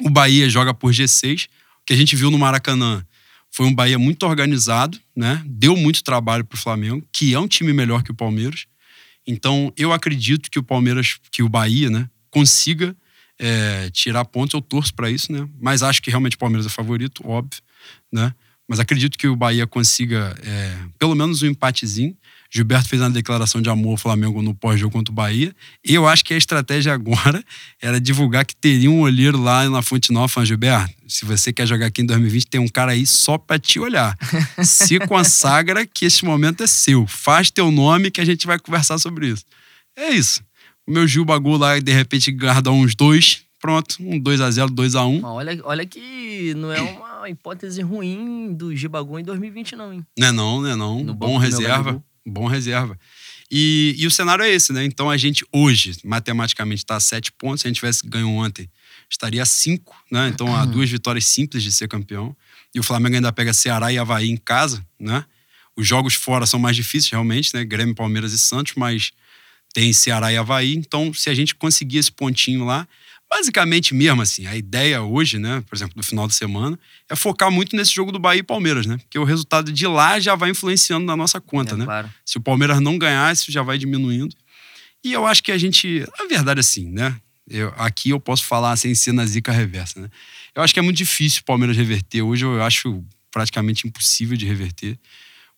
[0.00, 1.48] O Bahia joga por G6,
[1.86, 3.04] que a gente viu no Maracanã
[3.50, 5.42] foi um Bahia muito organizado, né?
[5.46, 8.66] Deu muito trabalho para o Flamengo, que é um time melhor que o Palmeiras.
[9.26, 12.94] Então, eu acredito que o Palmeiras, que o Bahia, né, consiga
[13.38, 14.52] é, tirar pontos.
[14.52, 15.48] Eu torço para isso, né?
[15.60, 17.62] Mas acho que realmente o Palmeiras é favorito, óbvio,
[18.12, 18.34] né?
[18.68, 22.16] mas acredito que o Bahia consiga é, pelo menos um empatezinho.
[22.56, 25.54] Gilberto fez uma declaração de amor ao Flamengo no pós-jogo contra o Bahia.
[25.84, 27.44] Eu acho que a estratégia agora
[27.80, 31.66] era divulgar que teria um olheiro lá na Fonte Nova falando, Gilberto, se você quer
[31.66, 34.16] jogar aqui em 2020, tem um cara aí só pra te olhar.
[34.64, 37.06] Se consagra que esse momento é seu.
[37.06, 39.44] Faz teu nome que a gente vai conversar sobre isso.
[39.94, 40.42] É isso.
[40.86, 43.42] O meu Gil Bagu lá, de repente, guarda uns dois.
[43.60, 45.24] Pronto, um 2x0, 2x1.
[45.24, 50.06] Olha, olha que não é uma hipótese ruim do Gibagu em 2020, não, hein?
[50.18, 51.04] Não é não, não é não.
[51.04, 52.02] No Bom reserva.
[52.26, 52.98] Bom reserva.
[53.50, 54.84] E, e o cenário é esse, né?
[54.84, 57.60] Então a gente hoje, matematicamente, está a sete pontos.
[57.60, 58.68] Se a gente tivesse ganho ontem,
[59.08, 60.28] estaria a cinco, né?
[60.28, 62.36] Então há duas vitórias simples de ser campeão.
[62.74, 65.24] E o Flamengo ainda pega Ceará e Havaí em casa, né?
[65.76, 67.64] Os jogos fora são mais difíceis, realmente, né?
[67.64, 69.12] Grêmio, Palmeiras e Santos, mas
[69.72, 70.74] tem Ceará e Havaí.
[70.74, 72.88] Então, se a gente conseguir esse pontinho lá,
[73.28, 77.50] basicamente mesmo assim, a ideia hoje, né, por exemplo, do final de semana, é focar
[77.50, 78.98] muito nesse jogo do Bahia e Palmeiras, né?
[78.98, 81.84] Porque o resultado de lá já vai influenciando na nossa conta, É, né?
[81.84, 82.10] claro.
[82.24, 84.34] Se o Palmeiras não ganhar, isso já vai diminuindo.
[85.04, 86.04] E eu acho que a gente.
[86.18, 87.16] A verdade é assim, né?
[87.48, 90.10] Eu, aqui eu posso falar sem ser na zica reversa, né?
[90.54, 92.22] Eu acho que é muito difícil o Palmeiras reverter.
[92.22, 94.98] Hoje eu acho praticamente impossível de reverter,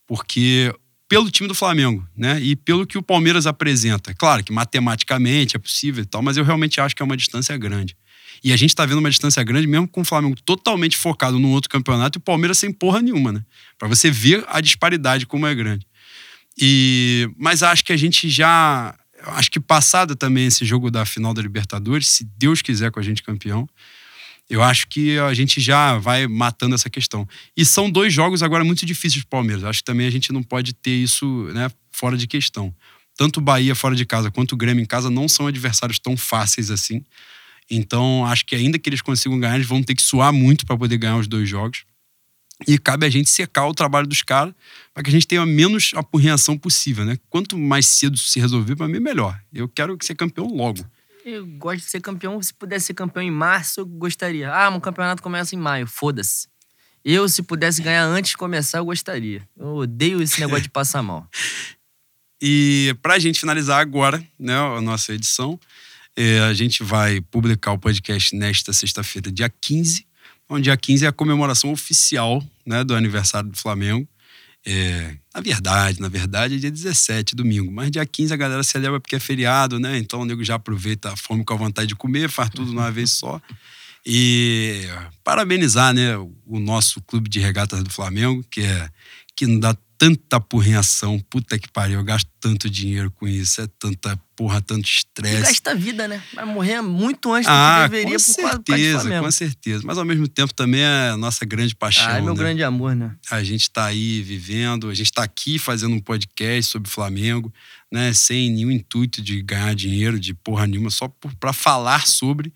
[0.05, 0.73] porque
[1.09, 2.39] pelo time do Flamengo, né?
[2.39, 4.13] E pelo que o Palmeiras apresenta.
[4.13, 7.57] Claro que matematicamente é possível e tal, mas eu realmente acho que é uma distância
[7.57, 7.97] grande.
[8.43, 11.49] E a gente tá vendo uma distância grande mesmo com o Flamengo totalmente focado num
[11.51, 13.43] outro campeonato e o Palmeiras sem porra nenhuma, né?
[13.77, 15.85] Pra você ver a disparidade como é grande.
[16.55, 21.33] E mas acho que a gente já acho que passado também esse jogo da final
[21.33, 23.67] da Libertadores, se Deus quiser com a gente campeão,
[24.49, 27.27] eu acho que a gente já vai matando essa questão.
[27.55, 29.63] E são dois jogos agora muito difíceis para o Palmeiras.
[29.63, 32.73] Acho que também a gente não pode ter isso né, fora de questão.
[33.15, 36.17] Tanto o Bahia fora de casa quanto o Grêmio em casa não são adversários tão
[36.17, 37.03] fáceis assim.
[37.69, 40.75] Então, acho que ainda que eles consigam ganhar, eles vão ter que suar muito para
[40.75, 41.83] poder ganhar os dois jogos.
[42.67, 44.53] E cabe a gente secar o trabalho dos caras
[44.93, 47.17] para que a gente tenha a menos apurreação possível, né?
[47.29, 49.39] Quanto mais cedo se resolver, para mim, melhor.
[49.53, 50.83] Eu quero ser campeão logo.
[51.25, 52.41] Eu gosto de ser campeão.
[52.41, 54.51] Se pudesse ser campeão em março, eu gostaria.
[54.51, 55.87] Ah, um campeonato começa em maio.
[55.87, 56.47] Foda-se.
[57.03, 59.47] Eu, se pudesse ganhar antes de começar, eu gostaria.
[59.57, 61.27] Eu odeio esse negócio de passar mal.
[62.41, 65.59] E para a gente finalizar agora, né, a nossa edição,
[66.15, 70.07] é, a gente vai publicar o podcast nesta sexta-feira, dia 15.
[70.49, 74.07] Onde dia 15 é a comemoração oficial né, do aniversário do Flamengo.
[74.65, 77.71] É, na verdade, na verdade é dia 17, domingo.
[77.71, 79.97] Mas dia 15 a galera celebra porque é feriado, né?
[79.97, 82.91] Então o nego já aproveita a fome com a vontade de comer, faz tudo numa
[82.91, 83.41] vez só.
[84.05, 84.87] E
[85.23, 88.89] parabenizar, né, o nosso clube de regatas do Flamengo, que é
[89.35, 91.19] que não dá tanta apurreação.
[91.29, 93.61] Puta que pariu, eu gasto tanto dinheiro com isso.
[93.61, 95.41] É tanta porra, tanto estresse.
[95.41, 96.23] gasta vida, né?
[96.33, 99.31] Vai morrer muito antes do Ah, que deveria com por causa, por causa certeza, com
[99.31, 99.83] certeza.
[99.85, 102.07] Mas ao mesmo tempo também é a nossa grande paixão.
[102.07, 102.39] Ah, é meu né?
[102.39, 103.13] grande amor, né?
[103.29, 107.53] A gente está aí vivendo, a gente está aqui fazendo um podcast sobre Flamengo,
[107.91, 108.13] né?
[108.13, 112.53] Sem nenhum intuito de ganhar dinheiro, de porra nenhuma, só para falar sobre,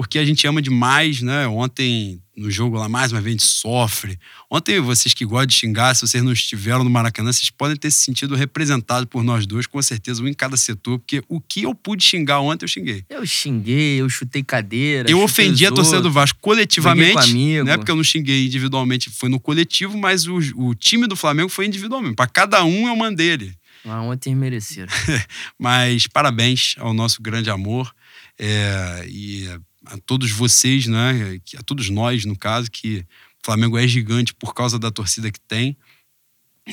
[0.00, 1.46] porque a gente ama demais, né?
[1.46, 4.18] Ontem, no jogo lá, mais uma vez, a gente sofre.
[4.50, 7.90] Ontem, vocês que gostam de xingar, se vocês não estiveram no Maracanã, vocês podem ter
[7.90, 11.64] se sentido representados por nós dois, com certeza, um em cada setor, porque o que
[11.64, 13.04] eu pude xingar ontem, eu xinguei.
[13.10, 15.10] Eu xinguei, eu chutei cadeira.
[15.10, 16.10] Eu ofendi a torcida do.
[16.10, 17.76] Vasco coletivamente, né?
[17.76, 21.66] Porque eu não xinguei individualmente, foi no coletivo, mas o, o time do Flamengo foi
[21.66, 22.14] individualmente.
[22.16, 23.54] Para cada um eu mandei ele.
[23.84, 24.92] Ah, ontem mereceram.
[25.58, 27.94] Mas parabéns ao nosso grande amor
[28.38, 29.48] é, e
[29.86, 31.40] a todos vocês, né?
[31.56, 32.98] A todos nós, no caso, que
[33.42, 35.76] o Flamengo é gigante por causa da torcida que tem.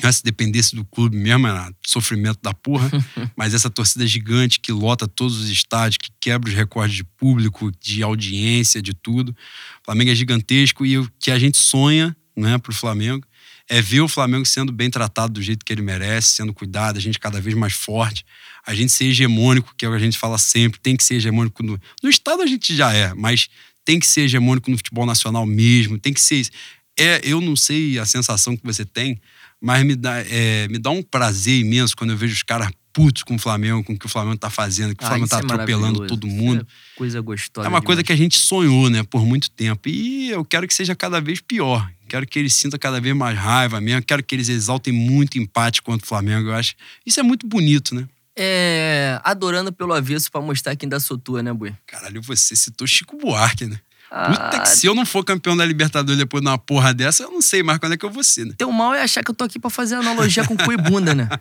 [0.02, 2.90] Né, Se dependesse do clube mesmo, era sofrimento da porra.
[3.36, 7.72] Mas essa torcida gigante que lota todos os estádios, que quebra os recordes de público,
[7.80, 9.30] de audiência, de tudo.
[9.30, 13.26] O Flamengo é gigantesco e o que a gente sonha né, para o Flamengo
[13.68, 17.00] é ver o Flamengo sendo bem tratado do jeito que ele merece, sendo cuidado, a
[17.00, 18.24] gente cada vez mais forte,
[18.68, 21.14] a gente ser hegemônico, que é o que a gente fala sempre, tem que ser
[21.14, 23.48] hegemônico no, no Estado a gente já é, mas
[23.82, 26.50] tem que ser hegemônico no futebol nacional mesmo, tem que ser isso.
[26.98, 29.18] É, eu não sei a sensação que você tem,
[29.58, 33.22] mas me dá, é, me dá um prazer imenso quando eu vejo os caras putos
[33.22, 35.38] com o Flamengo, com o que o Flamengo tá fazendo, que o Ah, Flamengo tá
[35.38, 36.60] é atropelando todo mundo.
[36.60, 37.66] É coisa gostosa.
[37.66, 38.06] É uma coisa demais.
[38.06, 39.88] que a gente sonhou, né, por muito tempo.
[39.88, 41.90] E eu quero que seja cada vez pior.
[42.06, 44.02] Quero que eles sintam cada vez mais raiva mesmo.
[44.02, 46.48] Quero que eles exaltem muito empate contra o Flamengo.
[46.48, 46.74] Eu acho.
[47.06, 48.06] Isso é muito bonito, né?
[48.38, 49.20] É.
[49.24, 51.74] Adorando pelo avesso pra mostrar quem dá sotua, né, Bui?
[51.86, 53.80] Caralho, você citou Chico Buarque, né?
[54.08, 57.24] Puta Ah, que se eu não for campeão da Libertadores depois de uma porra dessa,
[57.24, 58.54] eu não sei mais quando é que eu vou ser, né?
[58.56, 61.14] Teu mal é achar que eu tô aqui pra fazer analogia com cu e bunda,
[61.14, 61.28] né?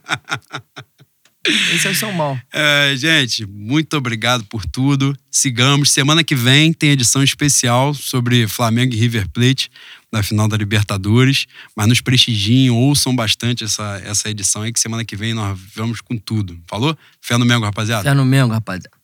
[1.74, 2.38] Esse é o seu mal.
[2.52, 5.16] É, gente, muito obrigado por tudo.
[5.32, 5.92] Sigamos.
[5.92, 9.72] Semana que vem tem edição especial sobre Flamengo e River Plate.
[10.18, 11.46] Da final da Libertadores,
[11.76, 16.02] mas nos prestigiem, ouçam bastante essa, essa edição aí, que semana que vem nós vamos
[16.02, 16.58] com tudo.
[16.68, 16.98] Falou?
[17.22, 18.04] Fé no Mengo, rapaziada.
[18.04, 18.97] Fé no Mengo, rapaziada.